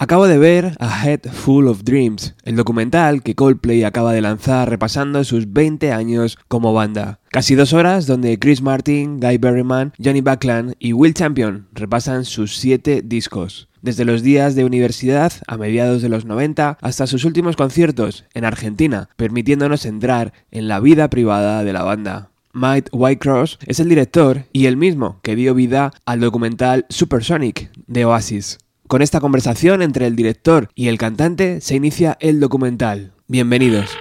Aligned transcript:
Acabo 0.00 0.28
de 0.28 0.38
ver 0.38 0.76
A 0.78 1.04
Head 1.04 1.22
Full 1.32 1.66
of 1.66 1.82
Dreams, 1.82 2.36
el 2.44 2.54
documental 2.54 3.20
que 3.20 3.34
Coldplay 3.34 3.82
acaba 3.82 4.12
de 4.12 4.20
lanzar 4.20 4.70
repasando 4.70 5.24
sus 5.24 5.52
20 5.52 5.90
años 5.90 6.38
como 6.46 6.72
banda. 6.72 7.18
Casi 7.30 7.56
dos 7.56 7.72
horas 7.72 8.06
donde 8.06 8.38
Chris 8.38 8.62
Martin, 8.62 9.18
Guy 9.18 9.38
Berryman, 9.38 9.92
Johnny 9.98 10.20
Buckland 10.20 10.76
y 10.78 10.92
Will 10.92 11.14
Champion 11.14 11.66
repasan 11.72 12.24
sus 12.24 12.58
7 12.58 13.02
discos. 13.04 13.68
Desde 13.82 14.04
los 14.04 14.22
días 14.22 14.54
de 14.54 14.64
universidad 14.64 15.32
a 15.48 15.56
mediados 15.56 16.00
de 16.00 16.08
los 16.08 16.24
90 16.24 16.78
hasta 16.80 17.08
sus 17.08 17.24
últimos 17.24 17.56
conciertos 17.56 18.24
en 18.34 18.44
Argentina, 18.44 19.08
permitiéndonos 19.16 19.84
entrar 19.84 20.32
en 20.52 20.68
la 20.68 20.78
vida 20.78 21.10
privada 21.10 21.64
de 21.64 21.72
la 21.72 21.82
banda. 21.82 22.30
Mike 22.52 22.90
Whitecross 22.92 23.58
es 23.66 23.80
el 23.80 23.88
director 23.88 24.44
y 24.52 24.66
el 24.66 24.76
mismo 24.76 25.18
que 25.22 25.34
dio 25.34 25.54
vida 25.54 25.92
al 26.06 26.20
documental 26.20 26.86
Supersonic 26.88 27.72
de 27.88 28.04
Oasis. 28.04 28.58
Con 28.88 29.02
esta 29.02 29.20
conversación 29.20 29.82
entre 29.82 30.06
el 30.06 30.16
director 30.16 30.70
y 30.74 30.88
el 30.88 30.96
cantante 30.96 31.60
se 31.60 31.74
inicia 31.74 32.16
el 32.20 32.40
documental. 32.40 33.12
Bienvenidos. 33.26 33.98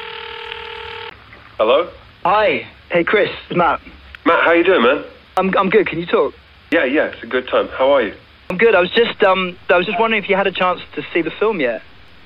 Hello? 1.60 1.90
Hi. 2.24 2.66
Hey, 2.90 3.04
Chris. 3.04 3.30
It's 3.50 3.58
Matt. 3.58 3.82
Matt, 4.26 4.40
how 4.46 4.54
you 4.54 4.64
doing, 4.64 4.82
man? 4.82 5.04
I'm 5.36 5.52
I'm 5.58 5.70
good. 5.70 5.90
Can 5.90 6.00
you 6.00 6.06
talk? 6.06 6.34
Yeah, 6.72 6.86
yeah, 6.86 7.12
it's 7.12 7.22
a 7.22 7.28
good 7.28 7.50
time. 7.50 7.68
How 7.78 7.92
are 7.92 8.02
you? 8.02 8.14
I'm 8.50 8.58
good. 8.58 8.76
I 8.76 8.80
was 8.80 8.90
just 8.92 9.22
um 9.24 9.58
I 9.70 9.76
was 9.76 9.86
just 9.86 10.00
wondering 10.00 10.24
if 10.24 10.30
you 10.30 10.38
had 10.38 10.48
a 10.48 10.54
chance 10.54 10.80
to 10.96 11.02
see 11.14 11.22
the 11.22 11.32
film 11.32 11.60
yet. 11.60 11.82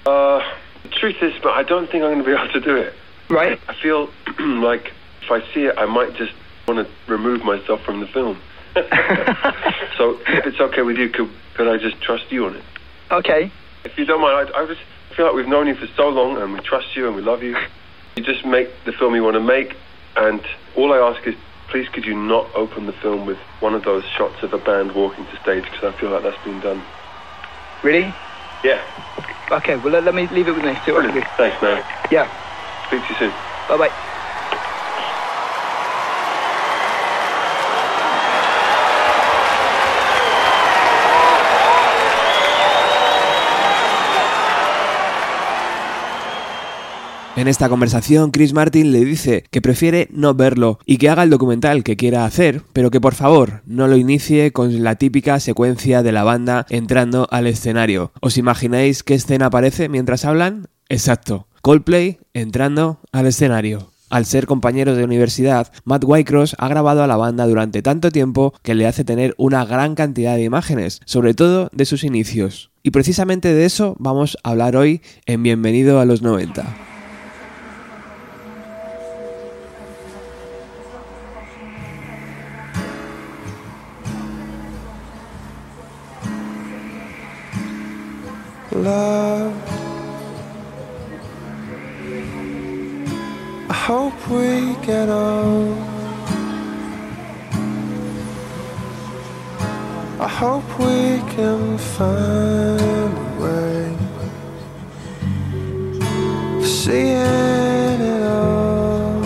Uh, 0.06 0.44
the 0.84 0.90
truth 0.90 1.18
is, 1.24 1.34
Matt, 1.44 1.58
I 1.58 1.64
don't 1.64 1.90
think 1.90 2.04
I'm 2.04 2.12
going 2.12 2.24
to 2.24 2.26
be 2.26 2.32
able 2.38 2.54
to 2.54 2.60
do 2.60 2.76
it. 2.76 2.94
Right. 3.28 3.60
I 3.70 3.74
feel 3.82 4.12
like 4.40 4.94
if 5.24 5.32
I 5.32 5.42
see 5.52 5.66
it, 5.66 5.74
I 5.80 5.88
might 5.88 6.14
just 6.14 6.34
want 6.68 6.86
to 6.86 7.12
remove 7.12 7.44
myself 7.44 7.82
from 7.82 8.02
the 8.02 8.08
film. 8.08 8.38
so 9.98 10.20
if 10.28 10.46
it's 10.46 10.60
okay 10.60 10.82
with 10.82 10.98
you, 10.98 11.10
could, 11.10 11.30
could 11.56 11.68
I 11.68 11.78
just 11.78 12.02
trust 12.02 12.24
you 12.32 12.46
on 12.46 12.56
it? 12.56 12.64
Okay. 13.12 13.52
If 13.84 13.98
you 13.98 14.06
don't 14.06 14.22
mind, 14.22 14.50
I, 14.56 14.64
I 14.64 14.68
just 14.68 14.82
feel 15.16 15.26
like 15.26 15.36
we've 15.36 15.48
known 15.48 15.68
you 15.68 15.76
for 15.76 15.88
so 15.98 16.08
long 16.08 16.42
and 16.42 16.54
we 16.54 16.60
trust 16.62 16.88
you 16.96 17.08
and 17.08 17.16
we 17.16 17.22
love 17.22 17.44
you. 17.44 17.56
You 18.16 18.24
just 18.24 18.46
make 18.46 18.86
the 18.86 18.94
film 18.98 19.16
you 19.16 19.24
want 19.24 19.36
to 19.36 19.42
make, 19.42 19.74
and 20.16 20.42
all 20.76 20.94
I 20.94 20.98
ask 20.98 21.26
is 21.28 21.36
please 21.70 21.88
could 21.94 22.06
you 22.06 22.16
not 22.16 22.52
open 22.56 22.86
the 22.86 22.94
film 23.02 23.26
with 23.26 23.38
one 23.60 23.74
of 23.74 23.84
those 23.84 24.04
shots 24.18 24.36
of 24.44 24.54
a 24.54 24.58
band 24.58 24.92
walking 24.94 25.26
to 25.26 25.32
stage 25.38 25.64
because 25.64 25.96
I 25.96 26.00
feel 26.00 26.12
like 26.12 26.24
that's 26.24 26.44
been 26.44 26.60
done. 26.60 26.86
Really? 27.82 28.16
Yeah. 28.64 28.82
Okay. 29.52 29.78
Well, 29.78 29.94
let, 29.94 30.04
let 30.04 30.14
me 30.14 30.28
leave 30.28 30.48
it 30.48 30.52
with 30.52 30.64
me. 30.64 30.78
See 30.86 30.92
what 30.92 31.06
I 31.06 31.12
can 31.12 31.22
do. 31.22 31.28
Thanks, 31.38 31.58
man. 31.62 31.84
Yeah. 32.12 32.28
Speak 32.86 33.04
to 33.04 33.10
you 33.10 33.16
soon. 33.16 33.36
Bye 33.68 33.78
bye. 33.78 33.92
En 47.38 47.48
esta 47.48 47.70
conversación, 47.70 48.32
Chris 48.32 48.54
Martin 48.54 48.92
le 48.92 49.06
dice 49.06 49.46
que 49.52 49.62
prefiere 49.62 50.10
no 50.12 50.34
verlo 50.34 50.80
y 50.86 50.98
que 50.98 51.10
haga 51.10 51.24
el 51.24 51.30
documental 51.30 51.82
que 51.82 51.96
quiera 51.96 52.26
hacer, 52.26 52.62
pero 52.74 52.92
que 52.92 53.00
por 53.00 53.16
favor 53.16 53.62
no 53.66 53.88
lo 53.88 53.96
inicie 53.96 54.52
con 54.52 54.84
la 54.84 54.96
típica 54.96 55.40
secuencia 55.40 56.04
de 56.04 56.12
la 56.12 56.26
banda 56.26 56.66
entrando 56.70 57.30
al 57.32 57.48
escenario. 57.48 58.12
¿Os 58.20 58.38
imagináis 58.38 59.04
qué 59.04 59.14
escena 59.14 59.46
aparece 59.46 59.88
mientras 59.88 60.26
hablan? 60.26 60.68
Exacto, 60.90 61.48
Coldplay 61.62 62.20
entrando 62.34 63.00
al 63.14 63.28
escenario. 63.28 63.92
Al 64.10 64.26
ser 64.26 64.46
compañeros 64.46 64.98
de 64.98 65.06
universidad, 65.06 65.72
Matt 65.86 66.04
Whitecross 66.06 66.58
ha 66.60 66.68
grabado 66.68 67.02
a 67.02 67.08
la 67.08 67.16
banda 67.16 67.48
durante 67.48 67.82
tanto 67.82 68.12
tiempo 68.12 68.54
que 68.62 68.76
le 68.76 68.88
hace 68.88 69.06
tener 69.06 69.36
una 69.38 69.64
gran 69.64 69.96
cantidad 69.96 70.36
de 70.36 70.44
imágenes, 70.44 71.00
sobre 71.06 71.34
todo 71.34 71.70
de 71.72 71.86
sus 71.86 72.04
inicios. 72.04 72.72
Y 72.84 72.92
precisamente 72.92 73.54
de 73.54 73.64
eso 73.64 73.96
vamos 74.00 74.38
a 74.44 74.50
hablar 74.50 74.76
hoy 74.76 75.02
en 75.26 75.44
Bienvenido 75.44 76.02
a 76.02 76.06
los 76.06 76.22
90. 76.22 76.92
Love. 88.82 89.54
I 93.70 93.74
hope 93.74 94.28
we 94.30 94.76
get 94.86 95.10
on. 95.10 95.78
I 100.20 100.28
hope 100.28 100.68
we 100.80 101.20
can 101.36 101.78
find 101.78 103.14
a 103.18 103.42
way 103.42 103.98
of 106.58 106.66
seeing 106.66 108.02
it 108.16 108.24
all. 108.24 109.24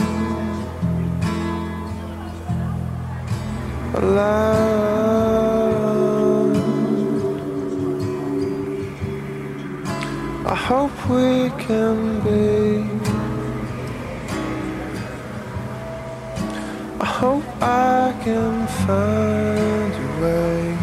Alive. 3.95 4.64
Hope 10.65 11.09
we 11.09 11.51
can 11.63 11.97
be. 12.25 12.89
I 16.99 17.05
hope 17.05 17.45
I 17.61 18.15
can 18.23 18.65
find 18.83 19.93
a 19.93 20.09
way 20.23 20.77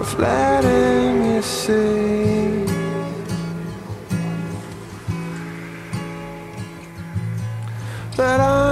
of 0.00 0.10
letting 0.20 1.34
you 1.34 1.42
see. 1.42 2.64
That 8.16 8.38
I'm 8.40 8.67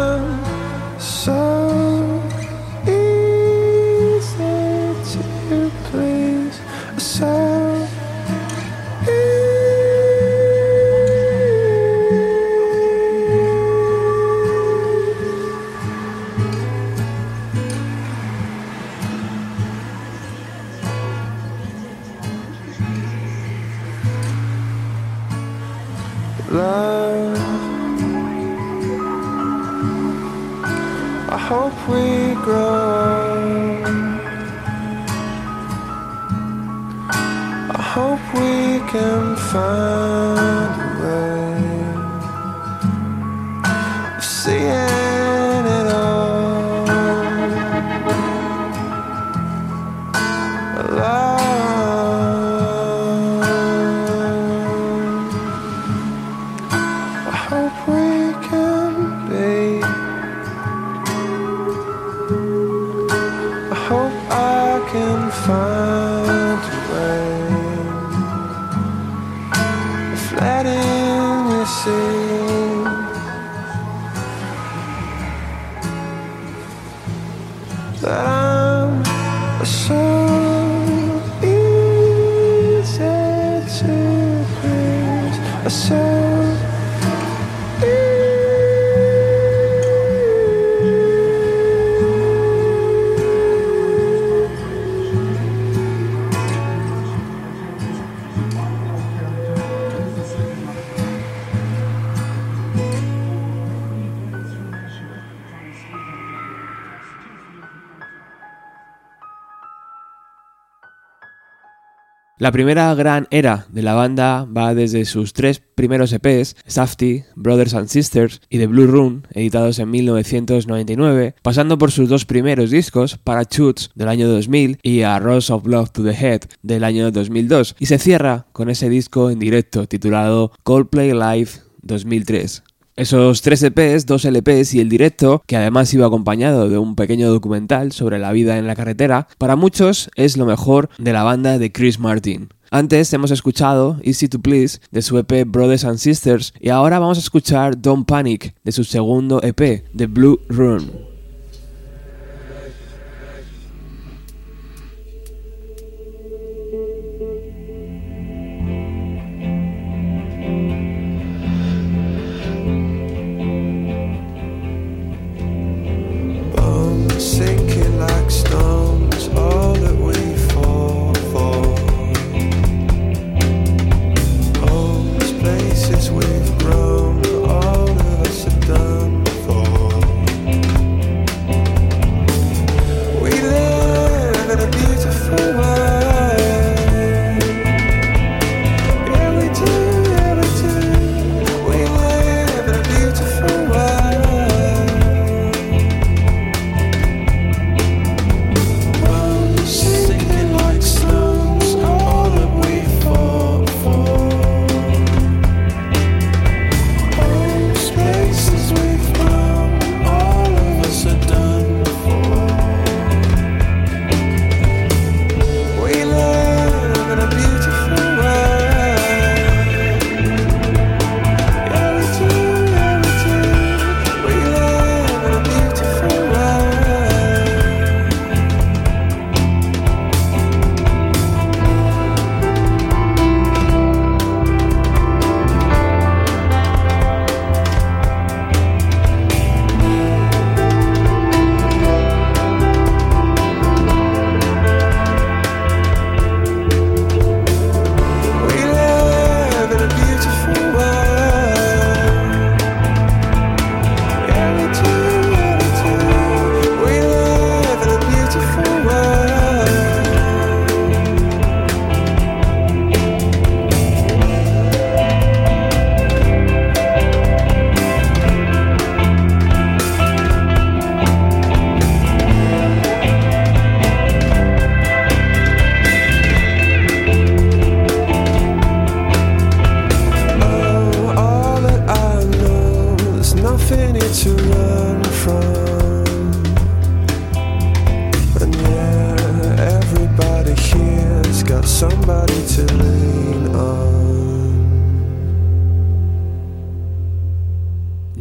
La 112.46 112.52
primera 112.52 112.94
gran 112.94 113.26
era 113.32 113.66
de 113.72 113.82
la 113.82 113.94
banda 113.94 114.44
va 114.44 114.72
desde 114.72 115.04
sus 115.04 115.32
tres 115.32 115.60
primeros 115.74 116.12
EPs, 116.12 116.54
Safety, 116.64 117.24
Brothers 117.34 117.74
and 117.74 117.88
Sisters 117.88 118.40
y 118.48 118.58
The 118.58 118.68
Blue 118.68 118.86
Room, 118.86 119.22
editados 119.32 119.80
en 119.80 119.90
1999, 119.90 121.34
pasando 121.42 121.76
por 121.76 121.90
sus 121.90 122.08
dos 122.08 122.24
primeros 122.24 122.70
discos, 122.70 123.18
Parachutes 123.18 123.90
del 123.96 124.06
año 124.06 124.28
2000 124.28 124.78
y 124.80 125.02
A 125.02 125.18
Rose 125.18 125.52
of 125.52 125.66
Love 125.66 125.90
to 125.90 126.04
the 126.04 126.12
Head 126.12 126.42
del 126.62 126.84
año 126.84 127.10
2002, 127.10 127.74
y 127.80 127.86
se 127.86 127.98
cierra 127.98 128.46
con 128.52 128.70
ese 128.70 128.88
disco 128.88 129.28
en 129.28 129.40
directo 129.40 129.88
titulado 129.88 130.52
Coldplay 130.62 131.14
Live 131.14 131.50
2003. 131.82 132.62
Esos 132.96 133.42
tres 133.42 133.62
EPs, 133.62 134.06
dos 134.06 134.24
LPs 134.24 134.72
y 134.72 134.80
el 134.80 134.88
directo, 134.88 135.42
que 135.46 135.58
además 135.58 135.92
iba 135.92 136.06
acompañado 136.06 136.70
de 136.70 136.78
un 136.78 136.96
pequeño 136.96 137.28
documental 137.30 137.92
sobre 137.92 138.18
la 138.18 138.32
vida 138.32 138.56
en 138.56 138.66
la 138.66 138.74
carretera, 138.74 139.28
para 139.36 139.54
muchos 139.54 140.08
es 140.14 140.38
lo 140.38 140.46
mejor 140.46 140.88
de 140.96 141.12
la 141.12 141.22
banda 141.22 141.58
de 141.58 141.70
Chris 141.70 141.98
Martin. 141.98 142.48
Antes 142.70 143.12
hemos 143.12 143.30
escuchado 143.30 143.98
Easy 144.02 144.28
to 144.28 144.38
Please 144.40 144.80
de 144.90 145.02
su 145.02 145.18
EP 145.18 145.44
Brothers 145.46 145.84
and 145.84 145.98
Sisters 145.98 146.54
y 146.58 146.70
ahora 146.70 146.98
vamos 146.98 147.18
a 147.18 147.20
escuchar 147.20 147.82
Don't 147.82 148.08
Panic 148.08 148.54
de 148.64 148.72
su 148.72 148.82
segundo 148.82 149.42
EP, 149.42 149.84
The 149.94 150.06
Blue 150.06 150.40
Room. 150.48 151.05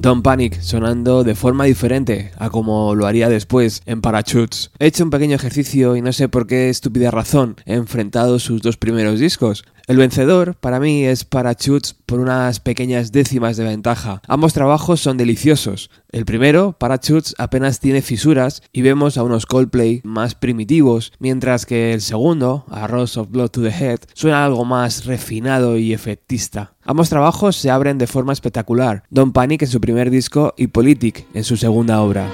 Don't 0.06 0.24
Panic 0.24 0.62
sonando 0.62 1.24
de 1.24 1.34
forma 1.34 1.66
diferente 1.66 2.32
a 2.38 2.52
como 2.52 2.94
lo 2.94 3.08
haría 3.08 3.28
después 3.28 3.82
en 3.88 4.02
Parachutes. 4.02 4.70
He 4.78 4.86
hecho 4.86 5.04
un 5.04 5.10
pequeño 5.10 5.36
ejercicio 5.36 5.96
y 5.96 6.02
no 6.04 6.14
sé 6.14 6.30
por 6.30 6.46
qué 6.46 6.70
estúpida 6.70 7.10
razón 7.10 7.56
he 7.66 7.74
enfrentado 7.74 8.38
sus 8.38 8.62
dos 8.62 8.78
primeros 8.78 9.20
discos. 9.20 9.66
El 9.88 9.98
vencedor 9.98 10.56
para 10.56 10.80
mí 10.80 11.04
es 11.04 11.26
Parachutes 11.26 11.96
por 12.08 12.20
unas 12.20 12.60
pequeñas 12.60 13.12
décimas 13.12 13.56
de 13.56 13.66
ventaja. 13.66 14.20
Ambos 14.28 14.54
trabajos 14.54 15.00
son 15.00 15.16
deliciosos. 15.18 15.92
El 16.12 16.26
primero, 16.26 16.74
Parachutes, 16.74 17.36
apenas 17.38 17.80
tiene 17.80 18.02
fisuras 18.02 18.64
y 18.74 18.82
vemos 18.82 19.16
a 19.16 19.24
unos 19.24 19.46
Coldplay 19.46 20.02
más 20.04 20.34
primitivos, 20.34 21.14
mientras 21.20 21.68
que 21.68 21.94
el 21.94 22.02
segundo, 22.02 22.66
A 22.72 22.88
Rose 22.88 23.20
of 23.20 23.30
Blood 23.30 23.50
to 23.50 23.62
the 23.62 23.70
Head, 23.70 24.00
suena 24.16 24.44
algo 24.44 24.66
más 24.66 25.06
refinado 25.06 25.78
y 25.78 25.94
efectista. 25.94 26.74
Ambos 26.84 27.10
trabajos 27.10 27.56
se 27.56 27.70
abren 27.70 28.00
de 28.00 28.08
forma 28.08 28.34
espectacular, 28.34 29.04
Don 29.12 29.34
Panic 29.34 29.62
en 29.62 29.68
su 29.68 29.80
primer 29.82 30.10
disco 30.10 30.56
y 30.58 30.68
Politic 30.68 31.28
en 31.36 31.44
su 31.44 31.58
segunda 31.58 32.02
obra. 32.02 32.28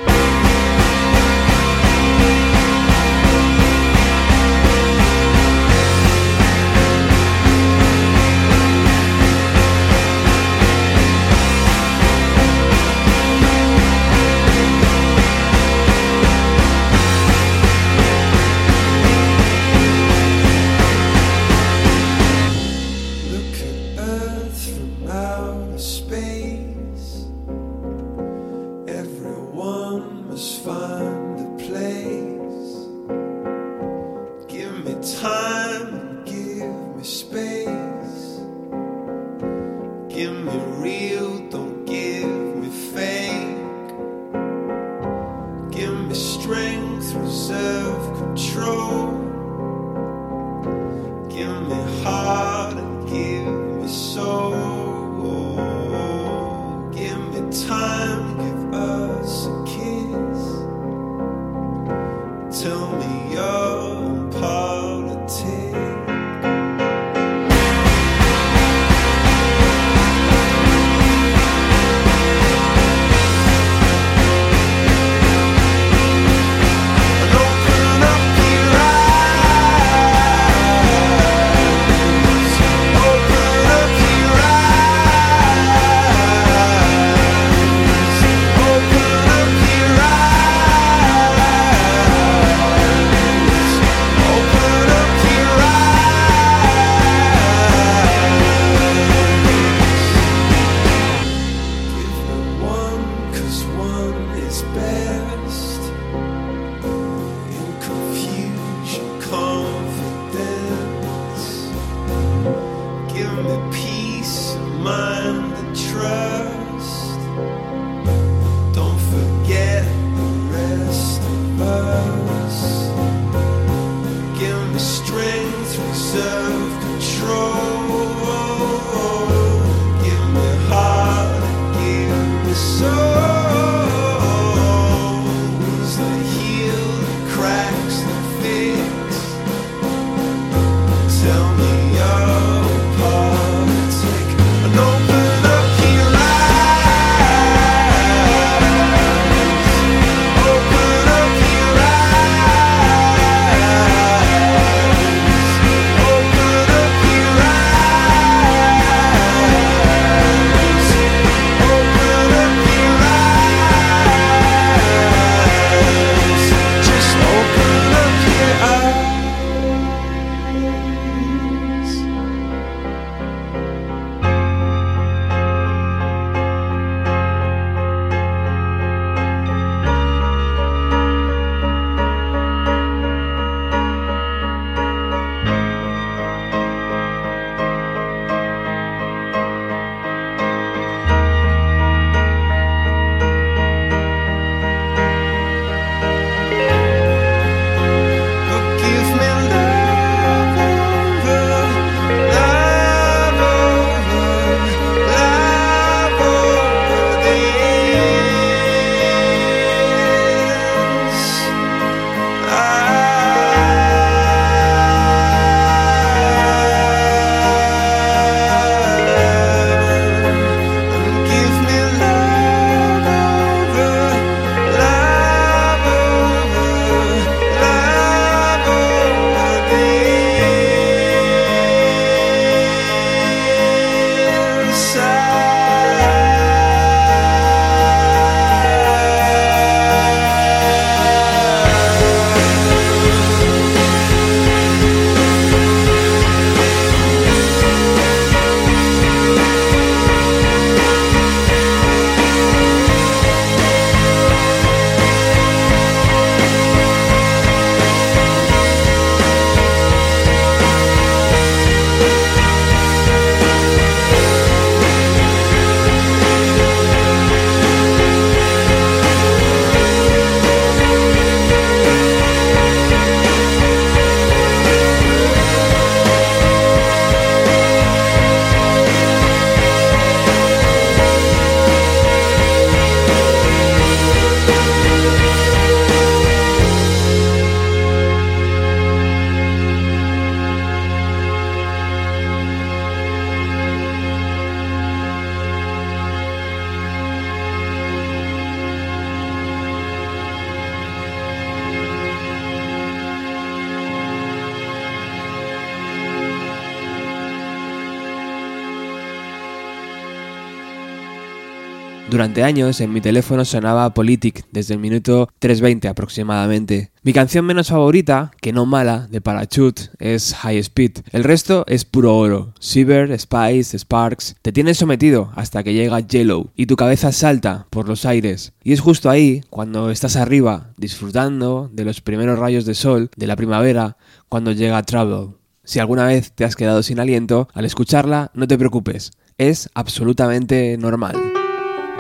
Durante 312.12 312.44
años 312.44 312.82
en 312.82 312.92
mi 312.92 313.00
teléfono 313.00 313.46
sonaba 313.46 313.94
Politic 313.94 314.46
desde 314.52 314.74
el 314.74 314.82
minuto 314.82 315.30
3.20 315.40 315.88
aproximadamente. 315.88 316.92
Mi 317.04 317.14
canción 317.14 317.46
menos 317.46 317.70
favorita, 317.70 318.32
que 318.42 318.52
no 318.52 318.66
mala, 318.66 319.08
de 319.10 319.22
Parachute 319.22 319.84
es 319.98 320.34
High 320.34 320.58
Speed. 320.58 321.04
El 321.14 321.24
resto 321.24 321.64
es 321.68 321.86
puro 321.86 322.18
oro. 322.18 322.54
Shiver, 322.60 323.18
Spice, 323.18 323.80
Sparks. 323.80 324.36
Te 324.42 324.52
tienen 324.52 324.76
sometido 324.76 325.32
hasta 325.38 325.64
que 325.64 325.74
llega 325.74 326.02
Yellow 326.02 326.52
y 326.54 326.66
tu 326.66 326.76
cabeza 326.76 327.14
salta 327.14 327.68
por 327.70 327.88
los 327.88 328.04
aires. 328.04 328.52
Y 328.62 328.74
es 328.74 328.82
justo 328.82 329.10
ahí, 329.10 329.46
cuando 329.50 329.90
estás 329.90 330.18
arriba, 330.18 330.72
disfrutando 330.76 331.70
de 331.72 331.86
los 331.86 332.02
primeros 332.02 332.38
rayos 332.38 332.66
de 332.66 332.74
sol 332.74 333.10
de 333.16 333.28
la 333.28 333.38
primavera, 333.38 333.96
cuando 334.28 334.52
llega 334.52 334.84
Trouble. 334.84 335.38
Si 335.64 335.80
alguna 335.80 336.08
vez 336.08 336.34
te 336.34 336.44
has 336.44 336.58
quedado 336.58 336.84
sin 336.84 337.00
aliento, 337.00 337.48
al 337.54 337.64
escucharla, 337.64 338.32
no 338.34 338.50
te 338.50 338.58
preocupes. 338.58 339.14
Es 339.38 339.70
absolutamente 339.76 340.78
normal. 340.78 341.41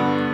Bye. 0.01 0.30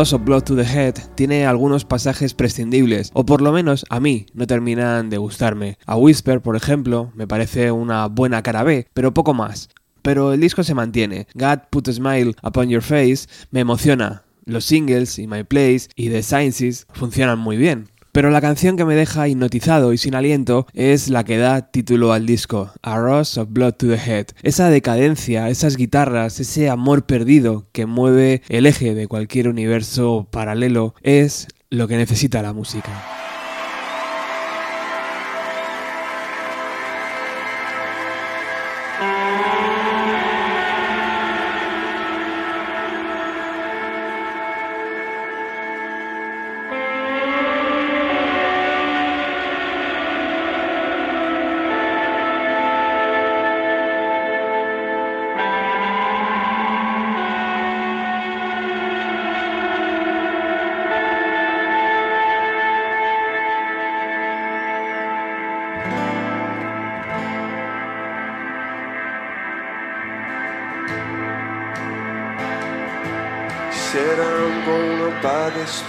Of 0.00 0.24
Blood 0.24 0.44
to 0.44 0.56
the 0.56 0.64
Head 0.64 0.94
tiene 1.14 1.44
algunos 1.44 1.84
pasajes 1.84 2.32
prescindibles, 2.32 3.10
o 3.12 3.26
por 3.26 3.42
lo 3.42 3.52
menos 3.52 3.84
a 3.90 4.00
mí 4.00 4.24
no 4.32 4.46
terminan 4.46 5.10
de 5.10 5.18
gustarme. 5.18 5.76
A 5.84 5.94
Whisper, 5.94 6.40
por 6.40 6.56
ejemplo, 6.56 7.12
me 7.14 7.26
parece 7.26 7.70
una 7.70 8.06
buena 8.06 8.42
cara 8.42 8.62
B, 8.62 8.86
pero 8.94 9.12
poco 9.12 9.34
más. 9.34 9.68
Pero 10.00 10.32
el 10.32 10.40
disco 10.40 10.64
se 10.64 10.72
mantiene. 10.72 11.26
God 11.34 11.58
Put 11.68 11.88
a 11.88 11.92
Smile 11.92 12.34
Upon 12.42 12.70
Your 12.70 12.80
Face 12.80 13.26
me 13.50 13.60
emociona. 13.60 14.22
Los 14.46 14.64
singles 14.64 15.18
y 15.18 15.26
My 15.26 15.44
Place 15.44 15.88
y 15.96 16.08
The 16.08 16.22
Sciences 16.22 16.86
funcionan 16.94 17.38
muy 17.38 17.58
bien. 17.58 17.89
Pero 18.12 18.30
la 18.30 18.40
canción 18.40 18.76
que 18.76 18.84
me 18.84 18.94
deja 18.94 19.28
hipnotizado 19.28 19.92
y 19.92 19.98
sin 19.98 20.14
aliento 20.14 20.66
es 20.72 21.08
la 21.08 21.24
que 21.24 21.38
da 21.38 21.70
título 21.70 22.12
al 22.12 22.26
disco, 22.26 22.72
A 22.82 22.98
Rose 22.98 23.40
of 23.40 23.48
Blood 23.50 23.74
to 23.74 23.86
the 23.86 23.94
Head. 23.94 24.26
Esa 24.42 24.68
decadencia, 24.68 25.48
esas 25.48 25.76
guitarras, 25.76 26.40
ese 26.40 26.68
amor 26.68 27.04
perdido 27.04 27.66
que 27.72 27.86
mueve 27.86 28.42
el 28.48 28.66
eje 28.66 28.94
de 28.94 29.06
cualquier 29.06 29.48
universo 29.48 30.26
paralelo 30.30 30.94
es 31.02 31.46
lo 31.70 31.86
que 31.86 31.96
necesita 31.96 32.42
la 32.42 32.52
música. 32.52 33.19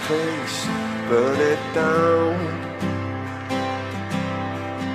Place, 0.06 0.66
burn 1.08 1.40
it 1.52 1.62
down. 1.74 2.36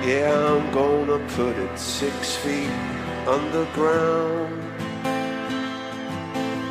Yeah, 0.06 0.32
I'm 0.52 0.70
gonna 0.72 1.18
put 1.36 1.56
it 1.56 1.78
six 1.78 2.36
feet 2.36 2.74
underground. 3.26 4.62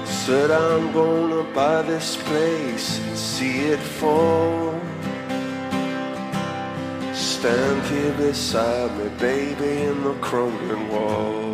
Said 0.05 0.51
I'm 0.51 0.91
gonna 0.91 1.43
buy 1.53 1.81
this 1.83 2.17
place 2.29 2.99
and 2.99 3.17
see 3.17 3.59
it 3.73 3.83
fall. 3.99 4.79
Stand 7.13 7.81
here 7.91 8.13
beside 8.13 8.91
me, 8.97 9.09
baby, 9.19 9.83
in 9.89 10.03
the 10.03 10.15
crumbling 10.15 10.89
walls. 10.89 11.46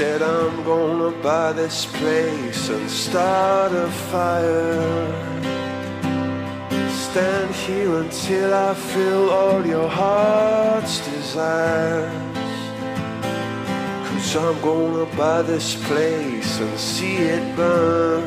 Said 0.00 0.22
I'm 0.22 0.64
gonna 0.64 1.10
buy 1.22 1.52
this 1.52 1.84
place 1.84 2.70
and 2.70 2.90
start 2.90 3.70
a 3.72 3.90
fire. 4.10 5.12
Stand 6.88 7.54
here 7.54 7.96
until 7.96 8.54
I 8.54 8.72
fill 8.72 9.28
all 9.28 9.66
your 9.66 9.90
heart's 9.90 11.04
desires. 11.06 12.14
Cause 14.08 14.36
I'm 14.36 14.58
gonna 14.62 15.04
buy 15.18 15.42
this 15.42 15.76
place 15.84 16.60
and 16.60 16.78
see 16.80 17.16
it 17.16 17.54
burn. 17.54 18.24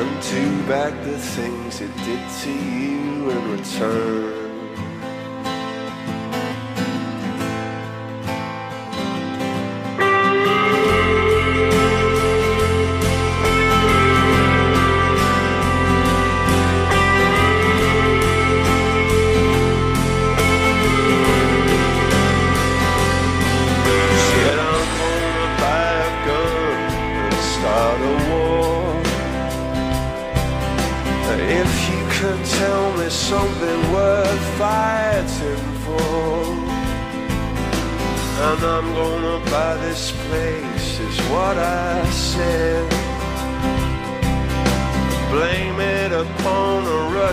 And 0.00 0.22
do 0.22 0.68
back 0.68 0.92
the 1.02 1.18
things 1.18 1.80
it 1.80 1.96
did 2.04 2.22
to 2.42 2.52
you 2.52 3.30
in 3.30 3.52
return. 3.56 4.43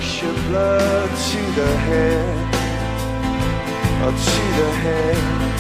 Rush 0.02 0.24
of 0.24 0.36
blood 0.48 1.10
to 1.10 1.42
the 1.60 1.68
head, 1.88 2.56
or 4.02 4.08
oh, 4.08 4.12
to 4.12 4.62
the 4.62 4.72
head. 4.82 5.51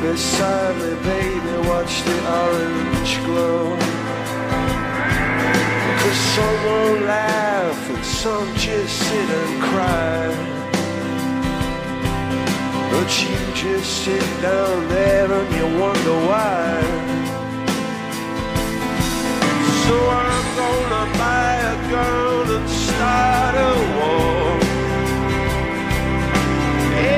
Beside 0.00 0.76
me, 0.76 0.94
baby, 1.02 1.68
watch 1.68 2.02
the 2.02 2.16
orange 2.42 3.12
glow. 3.24 3.76
Cause 6.00 6.20
some 6.34 6.58
will 6.64 7.00
laugh 7.06 7.90
and 7.90 8.04
some 8.04 8.54
just 8.54 8.96
sit 8.96 9.28
and 9.40 9.62
cry. 9.62 10.58
But 12.90 13.08
you 13.22 13.38
just 13.54 14.04
sit 14.04 14.26
down 14.40 14.88
there 14.88 15.30
and 15.30 15.48
you 15.56 15.66
wonder 15.80 16.16
why. 16.28 17.08
So 19.84 19.96
I'm 20.26 20.46
gonna 20.62 21.04
buy 21.18 21.52
a 21.72 21.76
gun 21.90 22.46
and 22.56 22.68
start 22.86 23.54
a 23.70 23.72
war. 23.96 24.58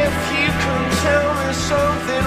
If 0.02 0.14
you 0.36 0.48
can 0.64 0.82
tell 1.04 1.30
me 1.40 1.50
something 1.70 2.19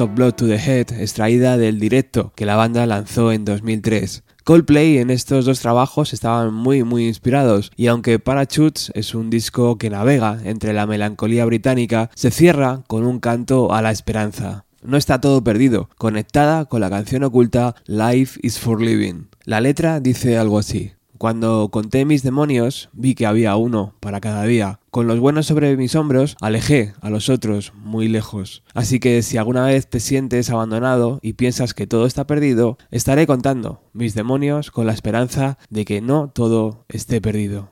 Of 0.00 0.14
Blood 0.14 0.34
to 0.34 0.46
the 0.46 0.56
Head, 0.56 0.92
extraída 1.00 1.58
del 1.58 1.78
directo 1.78 2.32
que 2.34 2.46
la 2.46 2.56
banda 2.56 2.86
lanzó 2.86 3.32
en 3.32 3.44
2003. 3.44 4.22
Coldplay 4.44 4.98
en 4.98 5.10
estos 5.10 5.44
dos 5.44 5.60
trabajos 5.60 6.12
estaban 6.12 6.54
muy 6.54 6.82
muy 6.82 7.06
inspirados 7.06 7.70
y 7.76 7.88
aunque 7.88 8.18
Parachutes 8.18 8.90
es 8.94 9.14
un 9.14 9.28
disco 9.28 9.76
que 9.78 9.90
navega 9.90 10.38
entre 10.44 10.72
la 10.72 10.86
melancolía 10.86 11.44
británica, 11.44 12.10
se 12.14 12.30
cierra 12.30 12.82
con 12.86 13.04
un 13.04 13.20
canto 13.20 13.72
a 13.74 13.82
la 13.82 13.90
esperanza. 13.90 14.64
No 14.82 14.96
está 14.96 15.20
todo 15.20 15.44
perdido, 15.44 15.90
conectada 15.98 16.64
con 16.64 16.80
la 16.80 16.90
canción 16.90 17.24
oculta 17.24 17.74
Life 17.86 18.40
is 18.42 18.58
for 18.58 18.80
Living. 18.80 19.28
La 19.44 19.60
letra 19.60 20.00
dice 20.00 20.38
algo 20.38 20.58
así. 20.58 20.92
Cuando 21.22 21.68
conté 21.70 22.04
mis 22.04 22.24
demonios, 22.24 22.90
vi 22.92 23.14
que 23.14 23.26
había 23.26 23.54
uno 23.54 23.94
para 24.00 24.20
cada 24.20 24.42
día. 24.42 24.80
Con 24.90 25.06
los 25.06 25.20
buenos 25.20 25.46
sobre 25.46 25.76
mis 25.76 25.94
hombros, 25.94 26.36
alejé 26.40 26.94
a 27.00 27.10
los 27.10 27.28
otros 27.28 27.72
muy 27.76 28.08
lejos. 28.08 28.64
Así 28.74 28.98
que 28.98 29.22
si 29.22 29.36
alguna 29.36 29.64
vez 29.66 29.88
te 29.88 30.00
sientes 30.00 30.50
abandonado 30.50 31.20
y 31.22 31.34
piensas 31.34 31.74
que 31.74 31.86
todo 31.86 32.06
está 32.06 32.26
perdido, 32.26 32.76
estaré 32.90 33.28
contando 33.28 33.84
mis 33.92 34.16
demonios 34.16 34.72
con 34.72 34.84
la 34.84 34.94
esperanza 34.94 35.58
de 35.70 35.84
que 35.84 36.00
no 36.00 36.28
todo 36.28 36.86
esté 36.88 37.20
perdido. 37.20 37.68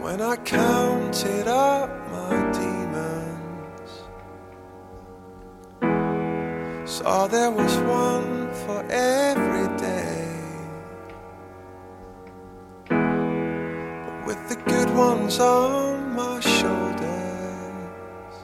When 0.00 0.16
there 7.30 7.50
was 7.50 7.76
one 7.80 8.48
for 8.64 8.82
every. 8.90 9.93
With 14.34 14.48
the 14.48 14.56
good 14.70 14.90
ones 14.96 15.38
on 15.38 16.14
my 16.14 16.40
shoulders, 16.40 18.36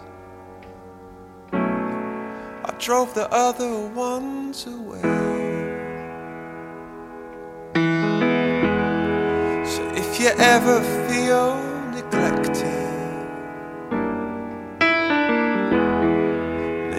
I 1.52 2.74
drove 2.78 3.12
the 3.14 3.28
other 3.32 3.74
ones 3.88 4.66
away. 4.66 5.00
So 9.72 9.82
if 10.02 10.20
you 10.20 10.28
ever 10.54 10.80
feel 11.08 11.56
neglected, 11.96 12.86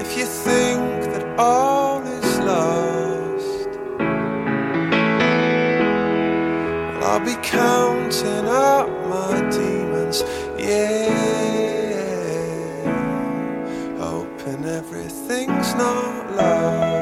if 0.03 0.17
you 0.17 0.25
think 0.25 1.13
that 1.13 1.23
all 1.39 1.70
I'll 7.03 7.19
be 7.19 7.35
counting 7.41 8.47
up 8.47 8.87
my 9.07 9.49
demons, 9.49 10.23
yeah, 10.57 11.09
hoping 13.99 14.65
everything's 14.65 15.73
not 15.75 16.35
lost. 16.35 17.00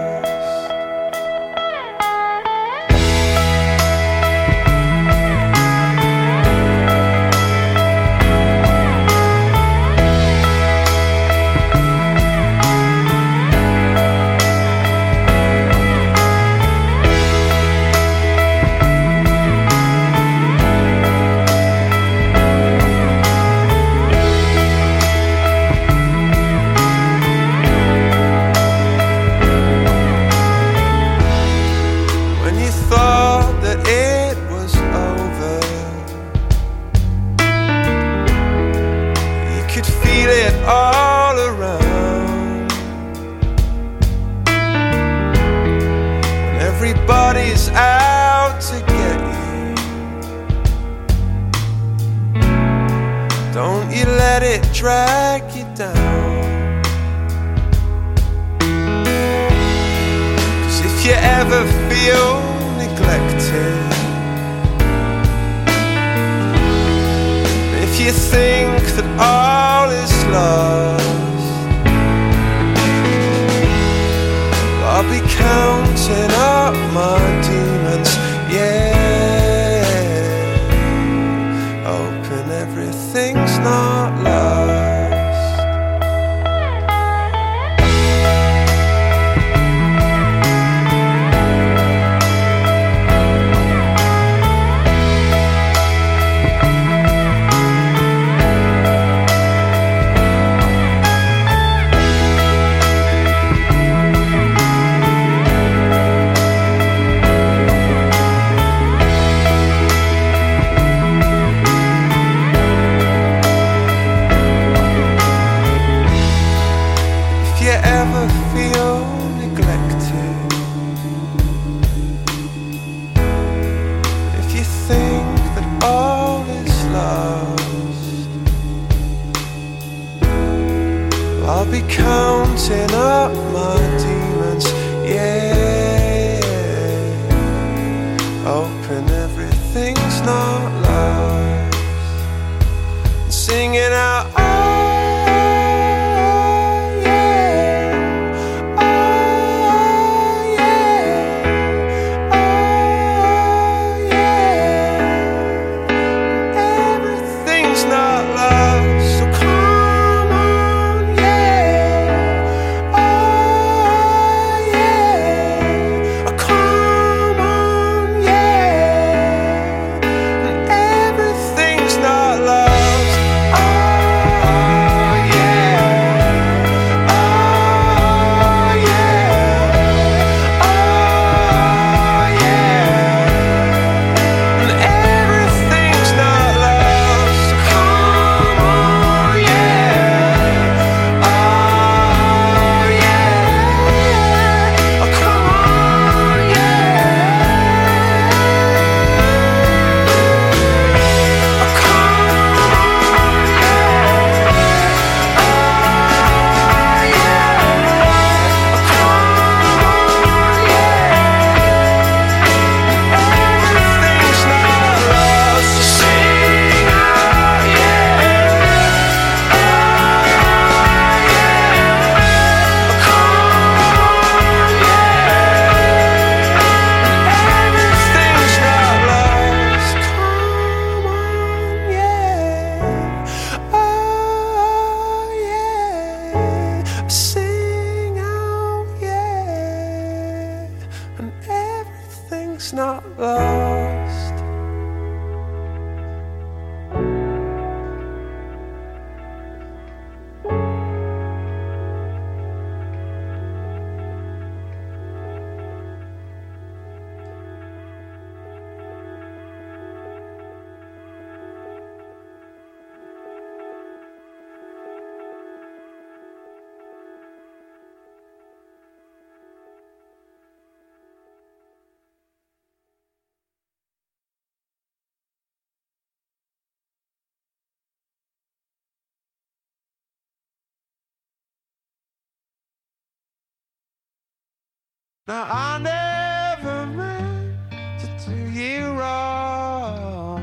Now 285.29 285.45
I 285.47 285.77
never 285.77 286.87
meant 286.87 287.55
to 287.99 288.07
do 288.31 288.35
you 288.49 288.93
wrong. 288.93 290.41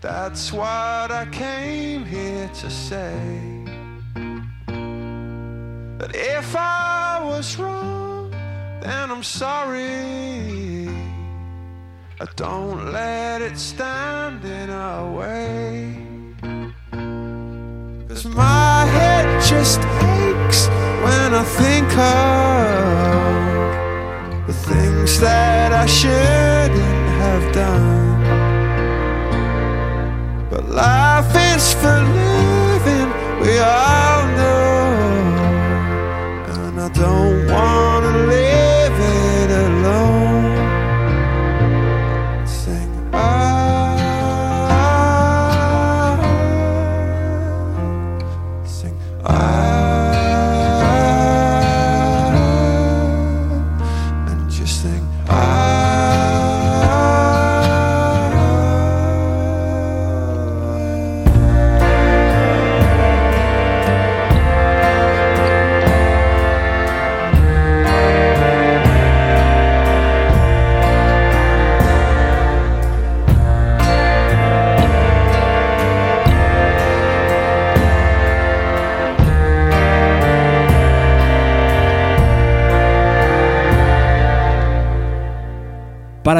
That's 0.00 0.52
what 0.52 1.10
I 1.10 1.26
came 1.32 2.04
here 2.04 2.48
to 2.60 2.70
say. 2.70 3.64
That 5.98 6.14
if 6.14 6.54
I 6.54 7.20
was 7.24 7.58
wrong, 7.58 8.30
then 8.82 9.10
I'm 9.10 9.24
sorry. 9.24 10.86
I 12.20 12.26
don't 12.36 12.92
let 12.92 13.42
it 13.42 13.58
stand 13.58 14.44
in 14.44 14.70
our 14.70 15.10
way. 15.10 16.06
Cause 18.06 18.26
my 18.26 18.86
head 18.86 19.42
just 19.42 19.80
aches 19.80 20.68
when 21.02 21.34
I 21.34 21.42
think 21.42 21.98
of 21.98 23.19
things 25.10 25.20
that 25.20 25.72
I 25.72 25.86
shouldn't 25.86 27.08
have 27.22 27.52
done. 27.52 28.20
But 30.50 30.68
life 30.68 31.34
is 31.54 31.74
for 31.74 32.00
living, 32.20 33.10
we 33.40 33.58
all 33.58 34.22
know. 34.38 34.84
And 36.54 36.80
I 36.80 36.88
don't 36.88 37.49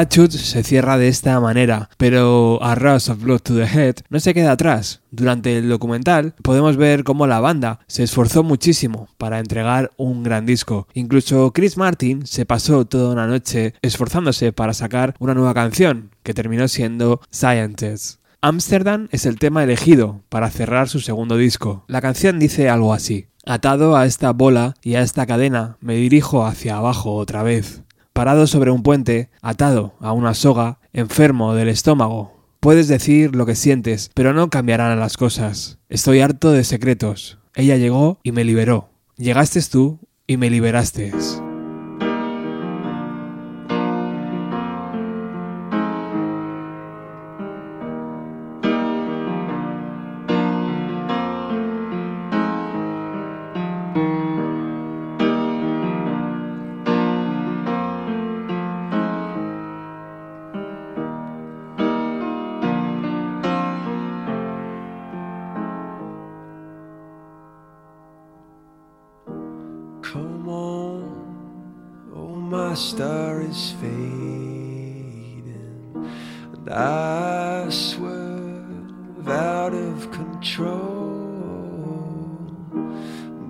Parachutes 0.01 0.41
se 0.41 0.63
cierra 0.63 0.97
de 0.97 1.09
esta 1.09 1.39
manera, 1.39 1.91
pero 1.97 2.57
A 2.63 2.73
Rush 2.73 3.11
of 3.11 3.21
Blood 3.21 3.41
to 3.41 3.53
the 3.53 3.67
Head 3.67 3.97
no 4.09 4.19
se 4.19 4.33
queda 4.33 4.53
atrás. 4.53 5.01
Durante 5.11 5.55
el 5.55 5.69
documental 5.69 6.33
podemos 6.41 6.75
ver 6.75 7.03
cómo 7.03 7.27
la 7.27 7.39
banda 7.39 7.81
se 7.85 8.01
esforzó 8.01 8.41
muchísimo 8.41 9.09
para 9.19 9.37
entregar 9.37 9.91
un 9.97 10.23
gran 10.23 10.47
disco. 10.47 10.87
Incluso 10.95 11.51
Chris 11.53 11.77
Martin 11.77 12.25
se 12.25 12.47
pasó 12.47 12.83
toda 12.85 13.13
una 13.13 13.27
noche 13.27 13.75
esforzándose 13.83 14.51
para 14.51 14.73
sacar 14.73 15.13
una 15.19 15.35
nueva 15.35 15.53
canción, 15.53 16.09
que 16.23 16.33
terminó 16.33 16.67
siendo 16.67 17.21
Scientists. 17.31 18.17
Amsterdam 18.41 19.07
es 19.11 19.27
el 19.27 19.37
tema 19.37 19.63
elegido 19.63 20.23
para 20.29 20.49
cerrar 20.49 20.89
su 20.89 20.99
segundo 20.99 21.37
disco. 21.37 21.85
La 21.87 22.01
canción 22.01 22.39
dice 22.39 22.69
algo 22.69 22.95
así. 22.95 23.27
Atado 23.45 23.95
a 23.95 24.07
esta 24.07 24.33
bola 24.33 24.73
y 24.81 24.95
a 24.95 25.01
esta 25.01 25.27
cadena, 25.27 25.77
me 25.79 25.93
dirijo 25.93 26.43
hacia 26.43 26.77
abajo 26.77 27.13
otra 27.13 27.43
vez. 27.43 27.83
Parado 28.13 28.45
sobre 28.45 28.71
un 28.71 28.83
puente, 28.83 29.29
atado 29.41 29.95
a 29.99 30.11
una 30.11 30.33
soga, 30.33 30.79
enfermo 30.93 31.55
del 31.55 31.69
estómago. 31.69 32.33
Puedes 32.59 32.87
decir 32.87 33.35
lo 33.35 33.45
que 33.45 33.55
sientes, 33.55 34.11
pero 34.13 34.33
no 34.33 34.49
cambiarán 34.49 34.99
las 34.99 35.17
cosas. 35.17 35.79
Estoy 35.89 36.19
harto 36.19 36.51
de 36.51 36.63
secretos. 36.63 37.39
Ella 37.55 37.77
llegó 37.77 38.19
y 38.23 38.31
me 38.33 38.43
liberó. 38.43 38.89
Llegaste 39.17 39.61
tú 39.63 39.99
y 40.27 40.37
me 40.37 40.49
liberaste. 40.49 41.11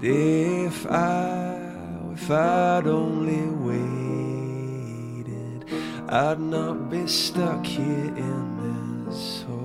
If 0.03 0.87
I, 0.87 1.59
if 2.11 2.31
I'd 2.31 2.87
only 2.87 3.45
waited, 3.67 5.29
I'd 6.09 6.39
not 6.39 6.89
be 6.89 7.05
stuck 7.05 7.63
here 7.63 7.85
in 8.17 9.05
this 9.05 9.43
hole. 9.43 9.60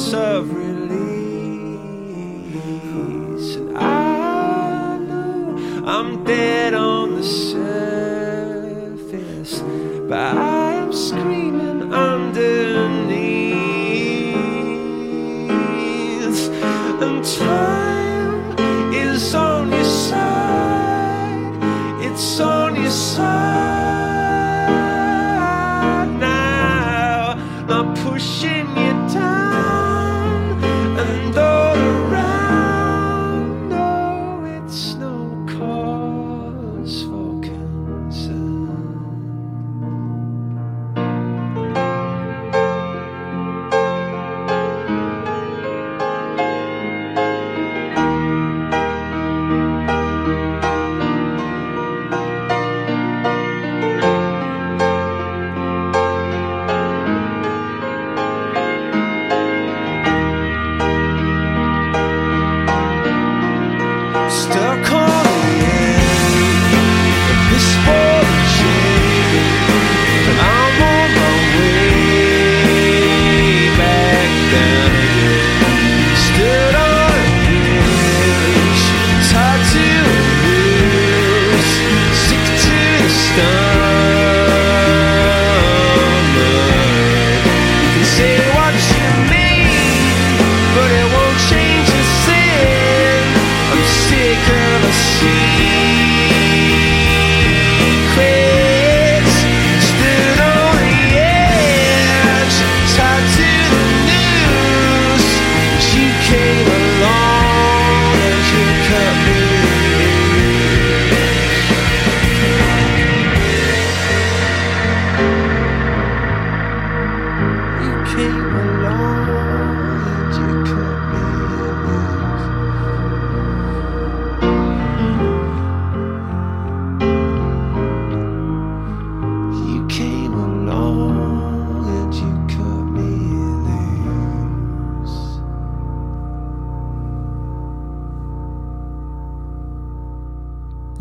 sense 0.00 0.14
of 0.14 0.54
release. 0.54 0.96
And 3.56 3.76
I 3.76 4.98
know 4.98 5.84
I'm 5.86 6.24
dead 6.24 6.74
on 6.74 7.16
the 7.16 7.22
surface, 7.22 7.60
but 10.08 10.36
I 10.36 10.72
am 10.72 10.92
screaming 10.92 11.92
underneath. 11.92 12.80
And 17.02 17.24
time 17.24 18.54
is 18.94 19.34
on 19.34 19.70
your 19.70 19.84
side, 19.84 21.58
it's 22.02 22.40
on 22.40 22.76
your 22.76 22.90
side. 22.90 23.79